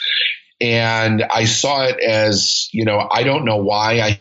And 0.60 1.24
I 1.30 1.44
saw 1.44 1.84
it 1.84 2.00
as, 2.00 2.68
you 2.72 2.84
know, 2.84 3.08
I 3.10 3.22
don't 3.22 3.44
know 3.44 3.56
why 3.56 4.00
I 4.00 4.20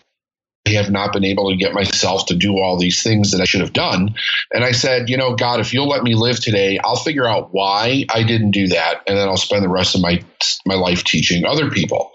have 0.74 0.92
not 0.92 1.14
been 1.14 1.26
able 1.26 1.50
to 1.50 1.58
get 1.58 1.74
myself 1.74 2.28
to 2.28 2.36
do 2.36 2.60
all 2.60 2.78
these 2.78 3.04
things 3.04 3.32
that 3.32 3.42
I 3.42 3.46
should 3.46 3.62
have 3.62 3.74
done. 3.74 4.16
And 4.54 4.64
I 4.64 4.72
said, 4.72 5.10
you 5.10 5.18
know, 5.18 5.36
God, 5.36 5.60
if 5.60 5.74
you'll 5.74 5.88
let 5.88 6.04
me 6.04 6.16
live 6.16 6.40
today, 6.40 6.80
I'll 6.84 6.96
figure 6.96 7.28
out 7.28 7.50
why 7.52 8.06
I 8.10 8.24
didn't 8.24 8.52
do 8.52 8.68
that. 8.70 9.02
And 9.08 9.18
then 9.18 9.28
I'll 9.28 9.38
spend 9.38 9.64
the 9.64 9.70
rest 9.70 9.96
of 9.96 10.02
my, 10.02 10.24
my 10.66 10.76
life 10.76 11.04
teaching 11.04 11.46
other 11.46 11.70
people. 11.72 12.12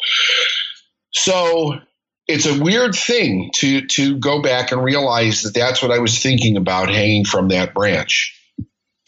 So 1.11 1.79
it's 2.27 2.47
a 2.47 2.63
weird 2.63 2.95
thing 2.95 3.51
to, 3.57 3.87
to 3.87 4.19
go 4.19 4.41
back 4.41 4.73
and 4.73 4.83
realize 4.83 5.43
that 5.43 5.55
that's 5.55 5.83
what 5.83 5.91
I 5.91 5.99
was 5.99 6.23
thinking 6.23 6.57
about 6.57 6.89
hanging 6.89 7.25
from 7.25 7.49
that 7.49 7.75
branch. 7.75 8.41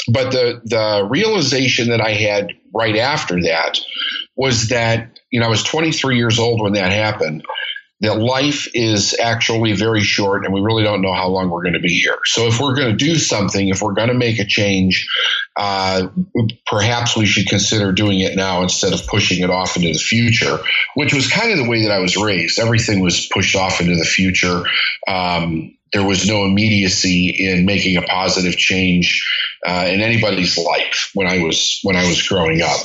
But 0.08 0.30
the, 0.30 0.60
the 0.64 1.06
realization 1.08 1.88
that 1.88 2.00
I 2.00 2.12
had 2.12 2.52
right 2.72 2.96
after 2.96 3.42
that 3.42 3.78
was 4.36 4.68
that, 4.68 5.18
you 5.30 5.40
know, 5.40 5.46
I 5.46 5.50
was 5.50 5.62
23 5.62 6.16
years 6.16 6.38
old 6.38 6.62
when 6.62 6.74
that 6.74 6.92
happened 6.92 7.44
that 8.00 8.18
life 8.18 8.68
is 8.74 9.16
actually 9.18 9.72
very 9.72 10.02
short 10.02 10.44
and 10.44 10.52
we 10.52 10.60
really 10.60 10.82
don't 10.82 11.00
know 11.00 11.14
how 11.14 11.28
long 11.28 11.48
we're 11.48 11.62
going 11.62 11.72
to 11.72 11.80
be 11.80 11.98
here. 11.98 12.18
So 12.26 12.46
if 12.46 12.60
we're 12.60 12.74
going 12.74 12.90
to 12.90 12.96
do 12.96 13.16
something, 13.16 13.68
if 13.68 13.80
we're 13.80 13.94
going 13.94 14.08
to 14.08 14.14
make 14.14 14.38
a 14.38 14.44
change, 14.44 15.08
uh, 15.56 16.08
perhaps 16.66 17.16
we 17.16 17.24
should 17.24 17.46
consider 17.46 17.92
doing 17.92 18.20
it 18.20 18.36
now 18.36 18.62
instead 18.62 18.92
of 18.92 19.06
pushing 19.06 19.42
it 19.42 19.48
off 19.48 19.76
into 19.76 19.88
the 19.88 19.98
future, 19.98 20.58
which 20.94 21.14
was 21.14 21.30
kind 21.30 21.52
of 21.52 21.56
the 21.56 21.68
way 21.68 21.84
that 21.84 21.90
I 21.90 22.00
was 22.00 22.18
raised. 22.18 22.58
Everything 22.58 23.00
was 23.00 23.26
pushed 23.32 23.56
off 23.56 23.80
into 23.80 23.96
the 23.96 24.04
future. 24.04 24.64
Um, 25.08 25.76
there 25.92 26.04
was 26.04 26.26
no 26.26 26.44
immediacy 26.44 27.34
in 27.38 27.64
making 27.64 27.96
a 27.96 28.02
positive 28.02 28.56
change 28.56 29.24
uh, 29.66 29.86
in 29.88 30.00
anybody's 30.00 30.58
life 30.58 31.10
when 31.14 31.26
I 31.26 31.42
was 31.42 31.80
when 31.82 31.96
I 31.96 32.06
was 32.06 32.26
growing 32.26 32.62
up. 32.62 32.80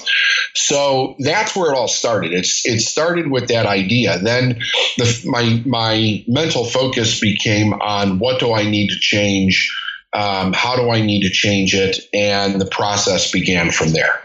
So 0.53 1.15
that's 1.19 1.55
where 1.55 1.71
it 1.71 1.75
all 1.75 1.87
started. 1.87 2.33
It's 2.33 2.65
it 2.65 2.79
started 2.81 3.29
with 3.29 3.47
that 3.47 3.65
idea. 3.65 4.19
Then 4.19 4.59
the, 4.97 5.21
my 5.25 5.61
my 5.65 6.23
mental 6.27 6.65
focus 6.65 7.19
became 7.19 7.73
on 7.73 8.19
what 8.19 8.39
do 8.39 8.53
I 8.53 8.69
need 8.69 8.89
to 8.89 8.99
change, 8.99 9.73
um, 10.13 10.53
how 10.53 10.75
do 10.75 10.89
I 10.89 11.01
need 11.01 11.23
to 11.23 11.29
change 11.29 11.73
it, 11.73 11.99
and 12.13 12.59
the 12.59 12.65
process 12.65 13.31
began 13.31 13.71
from 13.71 13.93
there. 13.93 14.19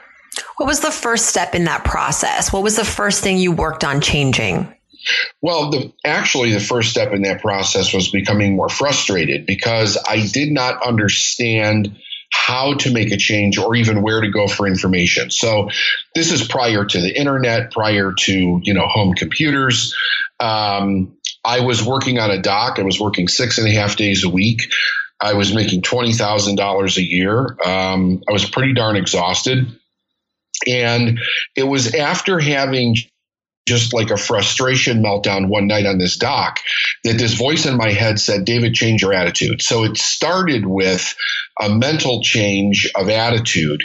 What 0.57 0.67
was 0.67 0.81
the 0.81 0.91
first 0.91 1.27
step 1.27 1.55
in 1.55 1.65
that 1.65 1.85
process? 1.85 2.53
What 2.53 2.63
was 2.63 2.77
the 2.77 2.85
first 2.85 3.23
thing 3.23 3.39
you 3.39 3.53
worked 3.53 3.85
on 3.85 4.01
changing? 4.01 4.75
Well, 5.41 5.71
the, 5.71 5.93
actually, 6.05 6.53
the 6.53 6.61
first 6.61 6.91
step 6.91 7.13
in 7.13 7.23
that 7.23 7.41
process 7.41 7.93
was 7.93 8.11
becoming 8.11 8.57
more 8.57 8.69
frustrated 8.69 9.47
because 9.47 9.99
I 10.07 10.27
did 10.27 10.51
not 10.51 10.85
understand 10.87 11.97
how 12.33 12.75
to 12.75 12.93
make 12.93 13.13
a 13.13 13.17
change 13.17 13.59
or 13.59 13.75
even 13.77 14.03
where 14.03 14.21
to 14.21 14.31
go 14.31 14.49
for 14.49 14.67
information. 14.67 15.31
So 15.31 15.71
this 16.15 16.33
is 16.33 16.47
prior 16.47 16.85
to 16.85 17.01
the 17.01 17.19
internet, 17.19 17.73
prior 17.73 18.13
to 18.13 18.61
you 18.63 18.75
know 18.75 18.87
home 18.87 19.15
computers. 19.15 19.95
Um, 20.41 21.17
I 21.45 21.61
was 21.61 21.83
working 21.83 22.19
on 22.19 22.31
a 22.31 22.43
dock. 22.43 22.79
I 22.79 22.83
was 22.83 23.01
working 23.01 23.29
six 23.29 23.59
and 23.59 23.69
a 23.69 23.71
half 23.71 23.97
days 23.97 24.25
a 24.25 24.29
week. 24.29 24.63
I 25.21 25.35
was 25.35 25.55
making 25.55 25.83
twenty 25.83 26.13
thousand 26.13 26.57
dollars 26.57 26.99
a 26.99 27.03
year. 27.03 27.57
Um, 27.65 28.23
I 28.29 28.33
was 28.33 28.49
pretty 28.49 28.75
darn 28.75 28.97
exhausted, 28.97 29.67
and 30.67 31.21
it 31.57 31.65
was 31.65 31.95
after 31.95 32.39
having 32.39 32.97
just 33.67 33.93
like 33.93 34.11
a 34.11 34.17
frustration 34.17 35.03
meltdown 35.03 35.49
one 35.49 35.67
night 35.67 35.87
on 35.87 35.99
this 35.99 36.17
dock 36.17 36.61
that 37.05 37.19
this 37.19 37.35
voice 37.35 37.67
in 37.67 37.77
my 37.77 37.91
head 37.91 38.21
said, 38.21 38.45
David, 38.45 38.75
change 38.75 39.03
your 39.03 39.13
attitude. 39.13 39.61
So 39.61 39.85
it 39.85 39.97
started 39.97 40.65
with 40.65 41.17
a 41.61 41.69
mental 41.69 42.23
change 42.23 42.91
of 42.95 43.09
attitude. 43.09 43.83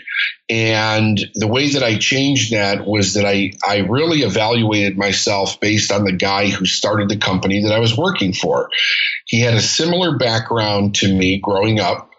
And 0.50 1.20
the 1.34 1.48
way 1.48 1.72
that 1.72 1.84
I 1.84 1.98
changed 1.98 2.52
that 2.52 2.86
was 2.86 3.14
that 3.14 3.26
I, 3.26 3.54
I 3.66 3.78
really 3.78 4.20
evaluated 4.20 4.98
myself 4.98 5.60
based 5.60 5.92
on 5.92 6.04
the 6.04 6.12
guy 6.12 6.50
who 6.50 6.66
started 6.66 7.10
the 7.10 7.18
company 7.18 7.64
that 7.64 7.74
I 7.74 7.80
was 7.80 7.98
working 7.98 8.34
for. 8.34 8.70
He 9.26 9.42
had 9.42 9.54
a 9.54 9.62
similar 9.62 10.18
background 10.18 10.96
to 10.96 11.12
me 11.12 11.40
growing 11.40 11.80
up 11.80 12.10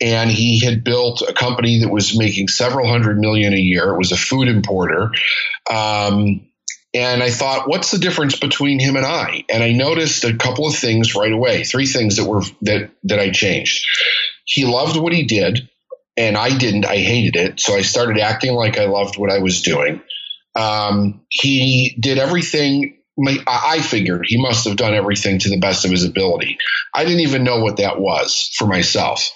and 0.00 0.30
he 0.30 0.60
had 0.60 0.84
built 0.84 1.22
a 1.22 1.32
company 1.32 1.80
that 1.80 1.88
was 1.88 2.16
making 2.16 2.48
several 2.48 2.86
hundred 2.86 3.18
million 3.18 3.52
a 3.52 3.58
year. 3.58 3.94
It 3.94 3.98
was 3.98 4.12
a 4.12 4.16
food 4.16 4.46
importer. 4.46 5.10
Um, 5.68 6.47
and 6.94 7.22
I 7.22 7.30
thought, 7.30 7.68
what's 7.68 7.90
the 7.90 7.98
difference 7.98 8.38
between 8.38 8.78
him 8.80 8.96
and 8.96 9.04
I? 9.04 9.44
And 9.50 9.62
I 9.62 9.72
noticed 9.72 10.24
a 10.24 10.36
couple 10.36 10.66
of 10.66 10.74
things 10.74 11.14
right 11.14 11.32
away, 11.32 11.64
three 11.64 11.86
things 11.86 12.16
that 12.16 12.24
were 12.24 12.42
that 12.62 12.90
that 13.04 13.18
I 13.18 13.30
changed. 13.30 13.84
He 14.44 14.64
loved 14.64 14.96
what 14.96 15.12
he 15.12 15.24
did, 15.24 15.68
and 16.16 16.36
I 16.36 16.56
didn't. 16.56 16.86
I 16.86 16.96
hated 16.96 17.36
it. 17.36 17.60
So 17.60 17.74
I 17.74 17.82
started 17.82 18.18
acting 18.18 18.54
like 18.54 18.78
I 18.78 18.86
loved 18.86 19.18
what 19.18 19.30
I 19.30 19.38
was 19.38 19.62
doing. 19.62 20.00
Um, 20.56 21.20
he 21.28 21.96
did 22.00 22.18
everything. 22.18 22.94
I 23.46 23.80
figured 23.80 24.26
he 24.26 24.40
must 24.40 24.66
have 24.66 24.76
done 24.76 24.94
everything 24.94 25.40
to 25.40 25.50
the 25.50 25.58
best 25.58 25.84
of 25.84 25.90
his 25.90 26.04
ability. 26.04 26.56
I 26.94 27.04
didn't 27.04 27.20
even 27.20 27.42
know 27.42 27.60
what 27.60 27.78
that 27.78 28.00
was 28.00 28.50
for 28.56 28.66
myself. 28.66 29.28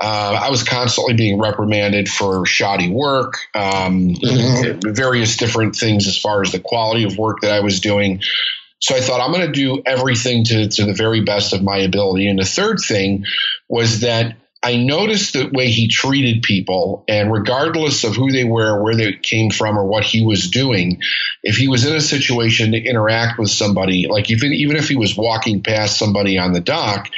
Uh, 0.00 0.40
I 0.42 0.50
was 0.50 0.62
constantly 0.62 1.14
being 1.14 1.40
reprimanded 1.40 2.08
for 2.08 2.46
shoddy 2.46 2.90
work, 2.90 3.34
um, 3.54 4.14
mm-hmm. 4.14 4.92
various 4.92 5.36
different 5.36 5.74
things 5.74 6.06
as 6.06 6.16
far 6.16 6.40
as 6.42 6.52
the 6.52 6.60
quality 6.60 7.04
of 7.04 7.18
work 7.18 7.40
that 7.40 7.52
I 7.52 7.60
was 7.60 7.80
doing. 7.80 8.20
So 8.80 8.94
I 8.94 9.00
thought 9.00 9.20
I'm 9.20 9.32
going 9.32 9.46
to 9.46 9.52
do 9.52 9.82
everything 9.84 10.44
to, 10.44 10.68
to 10.68 10.84
the 10.84 10.92
very 10.92 11.22
best 11.22 11.52
of 11.52 11.64
my 11.64 11.78
ability. 11.78 12.28
And 12.28 12.38
the 12.38 12.44
third 12.44 12.78
thing 12.78 13.24
was 13.68 14.00
that 14.00 14.36
I 14.62 14.76
noticed 14.76 15.34
the 15.34 15.50
way 15.52 15.70
he 15.70 15.88
treated 15.88 16.42
people, 16.42 17.04
and 17.06 17.32
regardless 17.32 18.02
of 18.02 18.16
who 18.16 18.32
they 18.32 18.42
were, 18.42 18.82
where 18.82 18.96
they 18.96 19.12
came 19.12 19.50
from, 19.50 19.78
or 19.78 19.84
what 19.84 20.02
he 20.02 20.24
was 20.24 20.50
doing, 20.50 21.00
if 21.44 21.56
he 21.56 21.68
was 21.68 21.86
in 21.86 21.94
a 21.94 22.00
situation 22.00 22.72
to 22.72 22.78
interact 22.78 23.38
with 23.38 23.50
somebody, 23.50 24.08
like 24.08 24.30
even 24.30 24.52
even 24.52 24.76
if 24.76 24.88
he 24.88 24.96
was 24.96 25.16
walking 25.16 25.62
past 25.62 25.96
somebody 25.96 26.38
on 26.38 26.52
the 26.52 26.60
dock, 26.60 27.08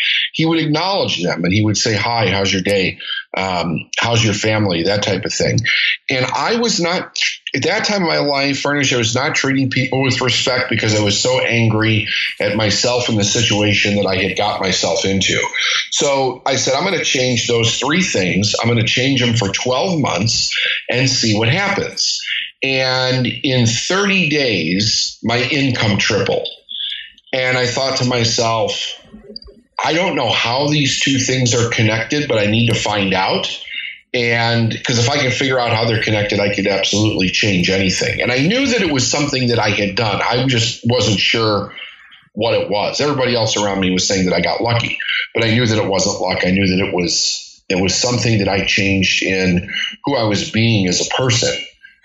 he 0.40 0.46
would 0.46 0.58
acknowledge 0.58 1.22
them 1.22 1.44
and 1.44 1.52
he 1.52 1.62
would 1.62 1.76
say, 1.76 1.94
"Hi, 1.94 2.28
how's 2.28 2.52
your 2.52 2.62
day? 2.62 2.98
Um, 3.36 3.90
how's 3.98 4.24
your 4.24 4.34
family?" 4.34 4.84
That 4.84 5.02
type 5.02 5.24
of 5.26 5.34
thing. 5.34 5.60
And 6.08 6.24
I 6.24 6.56
was 6.56 6.80
not 6.80 7.16
at 7.54 7.64
that 7.64 7.84
time 7.84 8.02
of 8.02 8.08
my 8.08 8.18
life, 8.18 8.62
Farnoosh, 8.62 8.94
I 8.94 8.98
was 8.98 9.14
not 9.14 9.34
treating 9.34 9.70
people 9.70 10.02
with 10.02 10.20
respect 10.20 10.70
because 10.70 10.94
I 10.94 11.02
was 11.02 11.20
so 11.20 11.40
angry 11.40 12.08
at 12.38 12.56
myself 12.56 13.08
and 13.08 13.18
the 13.18 13.24
situation 13.24 13.96
that 13.96 14.06
I 14.06 14.16
had 14.16 14.36
got 14.36 14.60
myself 14.60 15.04
into. 15.04 15.40
So 15.90 16.42
I 16.46 16.56
said, 16.56 16.74
I'm 16.74 16.84
going 16.84 16.98
to 16.98 17.04
change 17.04 17.48
those 17.48 17.78
three 17.78 18.02
things. 18.02 18.54
I'm 18.60 18.68
going 18.68 18.80
to 18.80 18.86
change 18.86 19.20
them 19.20 19.34
for 19.34 19.48
12 19.48 20.00
months 20.00 20.56
and 20.88 21.10
see 21.10 21.36
what 21.36 21.48
happens. 21.48 22.20
And 22.62 23.26
in 23.26 23.66
30 23.66 24.28
days, 24.28 25.18
my 25.22 25.38
income 25.38 25.98
tripled. 25.98 26.48
And 27.32 27.56
I 27.56 27.66
thought 27.66 27.98
to 27.98 28.04
myself, 28.04 29.00
I 29.82 29.94
don't 29.94 30.14
know 30.14 30.30
how 30.30 30.68
these 30.68 31.00
two 31.00 31.18
things 31.18 31.54
are 31.54 31.70
connected, 31.70 32.28
but 32.28 32.38
I 32.38 32.46
need 32.46 32.68
to 32.68 32.74
find 32.74 33.14
out 33.14 33.48
and 34.12 34.70
because 34.70 34.98
if 34.98 35.08
I 35.08 35.18
can 35.18 35.30
figure 35.30 35.60
out 35.60 35.70
how 35.70 35.84
they're 35.84 36.02
connected, 36.02 36.40
I 36.40 36.52
could 36.52 36.66
absolutely 36.66 37.30
change 37.30 37.70
anything. 37.70 38.20
And 38.20 38.32
I 38.32 38.38
knew 38.38 38.66
that 38.66 38.82
it 38.82 38.92
was 38.92 39.08
something 39.08 39.48
that 39.48 39.60
I 39.60 39.70
had 39.70 39.94
done. 39.94 40.20
I 40.20 40.44
just 40.46 40.84
wasn't 40.84 41.20
sure 41.20 41.72
what 42.32 42.54
it 42.54 42.68
was. 42.68 43.00
Everybody 43.00 43.36
else 43.36 43.56
around 43.56 43.80
me 43.80 43.92
was 43.92 44.08
saying 44.08 44.26
that 44.26 44.34
I 44.34 44.40
got 44.40 44.60
lucky, 44.60 44.98
but 45.32 45.44
I 45.44 45.50
knew 45.50 45.64
that 45.64 45.78
it 45.78 45.88
wasn't 45.88 46.20
luck. 46.20 46.44
I 46.44 46.50
knew 46.50 46.66
that 46.66 46.84
it 46.84 46.94
was 46.94 47.62
it 47.68 47.80
was 47.80 47.94
something 47.94 48.40
that 48.40 48.48
I 48.48 48.64
changed 48.64 49.22
in 49.22 49.70
who 50.04 50.16
I 50.16 50.24
was 50.24 50.50
being 50.50 50.88
as 50.88 51.06
a 51.06 51.10
person 51.10 51.56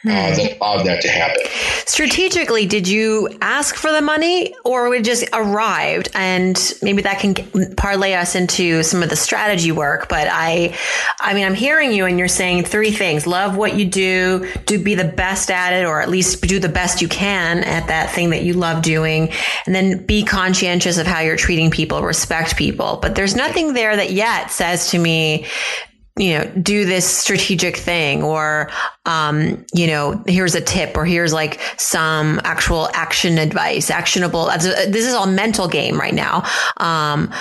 uh, 0.07 0.09
hmm. 0.09 0.35
that 0.35 0.57
allowed 0.57 0.83
that 0.83 1.01
to 1.01 1.09
happen. 1.09 1.43
Strategically, 1.85 2.65
did 2.65 2.87
you 2.87 3.29
ask 3.41 3.75
for 3.75 3.91
the 3.91 4.01
money 4.01 4.53
or 4.63 4.93
it 4.93 5.03
just 5.03 5.25
arrived? 5.33 6.09
And 6.13 6.73
maybe 6.81 7.01
that 7.03 7.19
can 7.19 7.75
parlay 7.75 8.13
us 8.13 8.35
into 8.35 8.83
some 8.83 9.03
of 9.03 9.09
the 9.09 9.15
strategy 9.15 9.71
work. 9.71 10.09
But 10.09 10.27
I, 10.29 10.75
I 11.19 11.33
mean, 11.33 11.45
I'm 11.45 11.53
hearing 11.53 11.91
you 11.91 12.05
and 12.05 12.19
you're 12.19 12.27
saying 12.27 12.65
three 12.65 12.91
things. 12.91 13.25
Love 13.25 13.57
what 13.57 13.75
you 13.75 13.85
do, 13.85 14.51
do 14.65 14.81
be 14.81 14.95
the 14.95 15.05
best 15.05 15.49
at 15.51 15.73
it, 15.73 15.85
or 15.85 16.01
at 16.01 16.09
least 16.09 16.41
do 16.41 16.59
the 16.59 16.69
best 16.69 17.01
you 17.01 17.07
can 17.07 17.63
at 17.63 17.87
that 17.87 18.11
thing 18.11 18.29
that 18.31 18.43
you 18.43 18.53
love 18.53 18.81
doing. 18.81 19.31
And 19.65 19.73
then 19.73 20.05
be 20.05 20.23
conscientious 20.23 20.97
of 20.97 21.07
how 21.07 21.21
you're 21.21 21.35
treating 21.35 21.71
people, 21.71 22.01
respect 22.01 22.57
people. 22.57 22.99
But 23.01 23.15
there's 23.15 23.35
nothing 23.35 23.73
there 23.73 23.95
that 23.95 24.11
yet 24.11 24.51
says 24.51 24.91
to 24.91 24.99
me, 24.99 25.45
you 26.17 26.37
know, 26.37 26.45
do 26.61 26.85
this 26.85 27.05
strategic 27.05 27.75
thing 27.75 28.23
or, 28.23 28.69
um, 29.05 29.65
you 29.73 29.87
know, 29.87 30.23
here's 30.27 30.55
a 30.55 30.61
tip 30.61 30.95
or 30.95 31.05
here's 31.05 31.33
like 31.33 31.59
some 31.77 32.39
actual 32.45 32.89
action 32.93 33.37
advice, 33.37 33.89
actionable. 33.89 34.45
This 34.45 35.05
is 35.05 35.13
all 35.13 35.27
mental 35.27 35.67
game 35.67 35.99
right 35.99 36.13
now. 36.13 36.45
Um, 36.77 37.33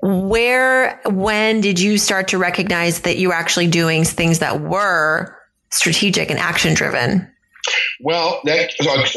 where, 0.00 1.00
when 1.04 1.60
did 1.60 1.78
you 1.78 1.98
start 1.98 2.28
to 2.28 2.38
recognize 2.38 3.00
that 3.00 3.18
you 3.18 3.28
were 3.28 3.34
actually 3.34 3.66
doing 3.66 4.04
things 4.04 4.38
that 4.38 4.62
were 4.62 5.36
strategic 5.70 6.30
and 6.30 6.38
action 6.38 6.72
driven? 6.72 7.30
Well, 8.00 8.40
that 8.44 8.70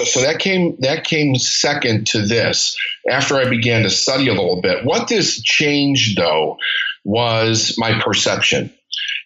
so 0.06 0.22
that 0.22 0.40
came 0.40 0.76
that 0.80 1.04
came 1.04 1.36
second 1.36 2.08
to 2.08 2.26
this 2.26 2.76
after 3.08 3.36
I 3.36 3.48
began 3.48 3.84
to 3.84 3.92
study 3.92 4.28
a 4.28 4.34
little 4.34 4.60
bit. 4.60 4.84
What 4.84 5.08
this 5.08 5.40
changed 5.40 6.18
though 6.18 6.58
was 7.04 7.76
my 7.78 8.02
perception 8.02 8.74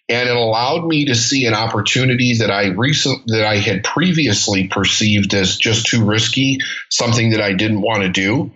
and 0.08 0.28
it 0.28 0.36
allowed 0.36 0.86
me 0.86 1.06
to 1.06 1.14
see 1.14 1.46
an 1.46 1.54
opportunity 1.54 2.38
that 2.38 2.50
I 2.50 2.68
recent 2.68 3.26
that 3.28 3.46
I 3.46 3.56
had 3.56 3.84
previously 3.84 4.68
perceived 4.68 5.32
as 5.34 5.56
just 5.56 5.86
too 5.86 6.04
risky, 6.04 6.58
something 6.90 7.30
that 7.30 7.40
I 7.40 7.54
didn't 7.54 7.80
want 7.80 8.02
to 8.02 8.10
do. 8.10 8.52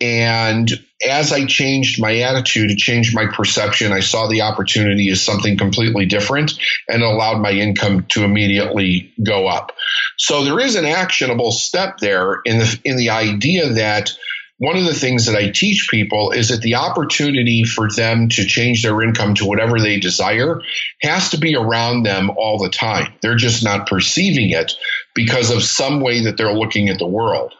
And 0.00 0.70
as 1.06 1.32
I 1.32 1.46
changed 1.46 2.00
my 2.00 2.18
attitude, 2.18 2.70
it 2.70 2.78
changed 2.78 3.14
my 3.14 3.26
perception. 3.26 3.92
I 3.92 4.00
saw 4.00 4.28
the 4.28 4.42
opportunity 4.42 5.10
as 5.10 5.22
something 5.22 5.56
completely 5.56 6.06
different 6.06 6.52
and 6.88 7.02
it 7.02 7.06
allowed 7.06 7.40
my 7.40 7.52
income 7.52 8.06
to 8.10 8.24
immediately 8.24 9.12
go 9.24 9.46
up. 9.46 9.72
So 10.16 10.44
there 10.44 10.58
is 10.60 10.74
an 10.76 10.84
actionable 10.84 11.52
step 11.52 11.98
there 11.98 12.40
in 12.44 12.58
the 12.58 12.80
in 12.84 12.96
the 12.96 13.10
idea 13.10 13.68
that 13.74 14.10
one 14.58 14.76
of 14.76 14.84
the 14.84 14.94
things 14.94 15.26
that 15.26 15.36
I 15.36 15.50
teach 15.50 15.88
people 15.88 16.32
is 16.32 16.48
that 16.48 16.62
the 16.62 16.74
opportunity 16.74 17.62
for 17.62 17.88
them 17.88 18.28
to 18.30 18.44
change 18.44 18.82
their 18.82 19.00
income 19.02 19.34
to 19.36 19.46
whatever 19.46 19.78
they 19.78 20.00
desire 20.00 20.60
has 21.00 21.30
to 21.30 21.38
be 21.38 21.54
around 21.54 22.02
them 22.02 22.30
all 22.36 22.58
the 22.58 22.68
time. 22.68 23.14
They're 23.22 23.36
just 23.36 23.62
not 23.62 23.88
perceiving 23.88 24.50
it 24.50 24.72
because 25.14 25.52
of 25.52 25.62
some 25.62 26.00
way 26.00 26.24
that 26.24 26.36
they're 26.36 26.52
looking 26.52 26.88
at 26.88 26.98
the 26.98 27.06
world. 27.06 27.54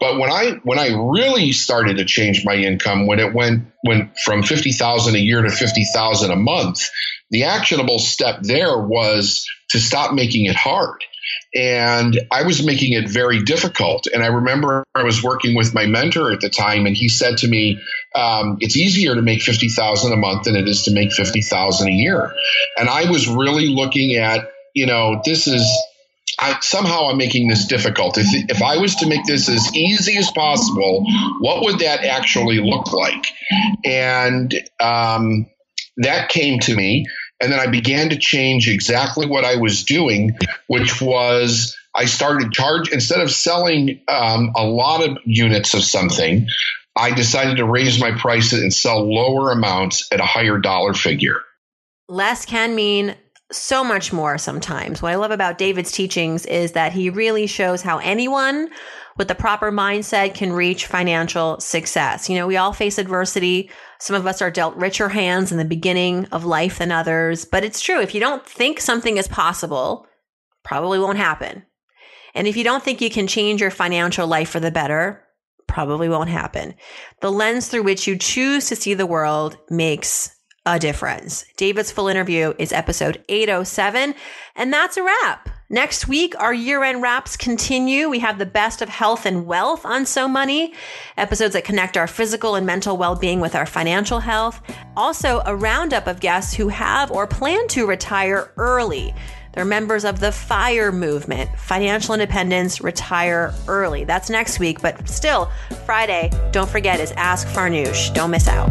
But 0.00 0.18
when 0.18 0.30
I 0.30 0.60
when 0.64 0.78
I 0.78 0.88
really 0.88 1.52
started 1.52 1.96
to 1.96 2.04
change 2.04 2.44
my 2.44 2.56
income, 2.56 3.06
when 3.06 3.20
it 3.20 3.32
went 3.32 3.66
went 3.82 4.18
from 4.18 4.42
fifty 4.42 4.72
thousand 4.72 5.14
a 5.14 5.20
year 5.20 5.40
to 5.40 5.50
fifty 5.50 5.84
thousand 5.94 6.30
a 6.30 6.36
month, 6.36 6.90
the 7.30 7.44
actionable 7.44 7.98
step 7.98 8.40
there 8.42 8.76
was 8.76 9.46
to 9.70 9.80
stop 9.80 10.12
making 10.12 10.44
it 10.44 10.56
hard 10.56 11.02
and 11.54 12.18
I 12.30 12.42
was 12.42 12.64
making 12.64 12.92
it 12.94 13.08
very 13.08 13.42
difficult. 13.42 14.06
And 14.12 14.22
I 14.22 14.26
remember 14.26 14.84
I 14.94 15.04
was 15.04 15.22
working 15.22 15.54
with 15.54 15.74
my 15.74 15.86
mentor 15.86 16.32
at 16.32 16.40
the 16.40 16.50
time, 16.50 16.86
and 16.86 16.96
he 16.96 17.08
said 17.08 17.38
to 17.38 17.48
me, 17.48 17.80
um, 18.14 18.58
"It's 18.60 18.76
easier 18.76 19.14
to 19.14 19.22
make 19.22 19.42
fifty 19.42 19.68
thousand 19.68 20.12
a 20.12 20.16
month 20.16 20.44
than 20.44 20.56
it 20.56 20.68
is 20.68 20.84
to 20.84 20.92
make 20.92 21.12
fifty 21.12 21.42
thousand 21.42 21.88
a 21.88 21.92
year." 21.92 22.32
And 22.76 22.88
I 22.88 23.10
was 23.10 23.28
really 23.28 23.68
looking 23.68 24.16
at, 24.16 24.50
you 24.74 24.86
know, 24.86 25.20
this 25.24 25.46
is. 25.46 25.64
I, 26.36 26.58
somehow 26.60 27.10
I'm 27.10 27.16
making 27.16 27.46
this 27.46 27.66
difficult. 27.66 28.18
If, 28.18 28.26
if 28.50 28.60
I 28.60 28.78
was 28.78 28.96
to 28.96 29.06
make 29.06 29.24
this 29.24 29.48
as 29.48 29.72
easy 29.76 30.16
as 30.16 30.32
possible, 30.32 31.06
what 31.38 31.62
would 31.62 31.78
that 31.78 32.02
actually 32.02 32.58
look 32.58 32.92
like? 32.92 33.26
And 33.84 34.52
um, 34.80 35.46
that 35.98 36.30
came 36.30 36.58
to 36.60 36.74
me. 36.74 37.06
And 37.44 37.52
then 37.52 37.60
I 37.60 37.66
began 37.66 38.08
to 38.08 38.16
change 38.16 38.68
exactly 38.70 39.26
what 39.26 39.44
I 39.44 39.56
was 39.56 39.84
doing, 39.84 40.34
which 40.66 41.02
was 41.02 41.76
I 41.94 42.06
started 42.06 42.52
charge 42.52 42.88
instead 42.90 43.20
of 43.20 43.30
selling 43.30 44.00
um, 44.08 44.52
a 44.56 44.64
lot 44.64 45.06
of 45.06 45.18
units 45.26 45.74
of 45.74 45.84
something. 45.84 46.46
I 46.96 47.10
decided 47.10 47.58
to 47.58 47.66
raise 47.66 48.00
my 48.00 48.12
prices 48.12 48.62
and 48.62 48.72
sell 48.72 49.12
lower 49.12 49.50
amounts 49.50 50.08
at 50.10 50.20
a 50.20 50.24
higher 50.24 50.58
dollar 50.58 50.94
figure. 50.94 51.42
Less 52.08 52.46
can 52.46 52.74
mean 52.74 53.14
so 53.52 53.84
much 53.84 54.10
more 54.10 54.38
sometimes. 54.38 55.02
What 55.02 55.12
I 55.12 55.16
love 55.16 55.30
about 55.30 55.58
David's 55.58 55.92
teachings 55.92 56.46
is 56.46 56.72
that 56.72 56.94
he 56.94 57.10
really 57.10 57.46
shows 57.46 57.82
how 57.82 57.98
anyone 57.98 58.70
with 59.16 59.28
the 59.28 59.34
proper 59.34 59.70
mindset 59.70 60.34
can 60.34 60.52
reach 60.52 60.86
financial 60.86 61.60
success. 61.60 62.28
You 62.28 62.36
know, 62.36 62.46
we 62.46 62.56
all 62.56 62.72
face 62.72 62.98
adversity. 62.98 63.70
Some 63.98 64.16
of 64.16 64.26
us 64.26 64.42
are 64.42 64.50
dealt 64.50 64.76
richer 64.76 65.08
hands 65.08 65.52
in 65.52 65.58
the 65.58 65.64
beginning 65.64 66.26
of 66.26 66.44
life 66.44 66.78
than 66.78 66.90
others, 66.90 67.44
but 67.44 67.64
it's 67.64 67.80
true. 67.80 68.00
If 68.00 68.14
you 68.14 68.20
don't 68.20 68.46
think 68.46 68.80
something 68.80 69.16
is 69.16 69.28
possible, 69.28 70.06
probably 70.64 70.98
won't 70.98 71.18
happen. 71.18 71.64
And 72.34 72.48
if 72.48 72.56
you 72.56 72.64
don't 72.64 72.82
think 72.82 73.00
you 73.00 73.10
can 73.10 73.26
change 73.26 73.60
your 73.60 73.70
financial 73.70 74.26
life 74.26 74.50
for 74.50 74.58
the 74.58 74.72
better, 74.72 75.22
probably 75.68 76.08
won't 76.08 76.28
happen. 76.28 76.74
The 77.20 77.30
lens 77.30 77.68
through 77.68 77.84
which 77.84 78.06
you 78.06 78.18
choose 78.18 78.68
to 78.68 78.76
see 78.76 78.94
the 78.94 79.06
world 79.06 79.56
makes 79.70 80.34
a 80.66 80.78
difference. 80.78 81.44
David's 81.56 81.92
full 81.92 82.08
interview 82.08 82.54
is 82.58 82.72
episode 82.72 83.22
807, 83.28 84.14
and 84.56 84.72
that's 84.72 84.96
a 84.96 85.02
wrap. 85.02 85.48
Next 85.70 86.06
week, 86.06 86.34
our 86.38 86.52
year 86.52 86.84
end 86.84 87.00
wraps 87.00 87.38
continue. 87.38 88.10
We 88.10 88.18
have 88.18 88.38
the 88.38 88.44
best 88.44 88.82
of 88.82 88.90
health 88.90 89.24
and 89.24 89.46
wealth 89.46 89.86
on 89.86 90.04
So 90.04 90.28
Money, 90.28 90.74
episodes 91.16 91.54
that 91.54 91.64
connect 91.64 91.96
our 91.96 92.06
physical 92.06 92.54
and 92.54 92.66
mental 92.66 92.98
well 92.98 93.16
being 93.16 93.40
with 93.40 93.54
our 93.54 93.64
financial 93.64 94.20
health. 94.20 94.60
Also, 94.94 95.40
a 95.46 95.56
roundup 95.56 96.06
of 96.06 96.20
guests 96.20 96.52
who 96.52 96.68
have 96.68 97.10
or 97.10 97.26
plan 97.26 97.66
to 97.68 97.86
retire 97.86 98.52
early. 98.58 99.14
They're 99.54 99.64
members 99.64 100.04
of 100.04 100.20
the 100.20 100.32
FIRE 100.32 100.92
movement, 100.92 101.48
Financial 101.58 102.12
Independence 102.12 102.80
Retire 102.80 103.54
Early. 103.66 104.04
That's 104.04 104.28
next 104.28 104.58
week, 104.58 104.82
but 104.82 105.08
still, 105.08 105.50
Friday, 105.86 106.30
don't 106.50 106.68
forget, 106.68 107.00
is 107.00 107.12
Ask 107.12 107.46
Farnoosh. 107.46 108.12
Don't 108.14 108.32
miss 108.32 108.48
out. 108.48 108.68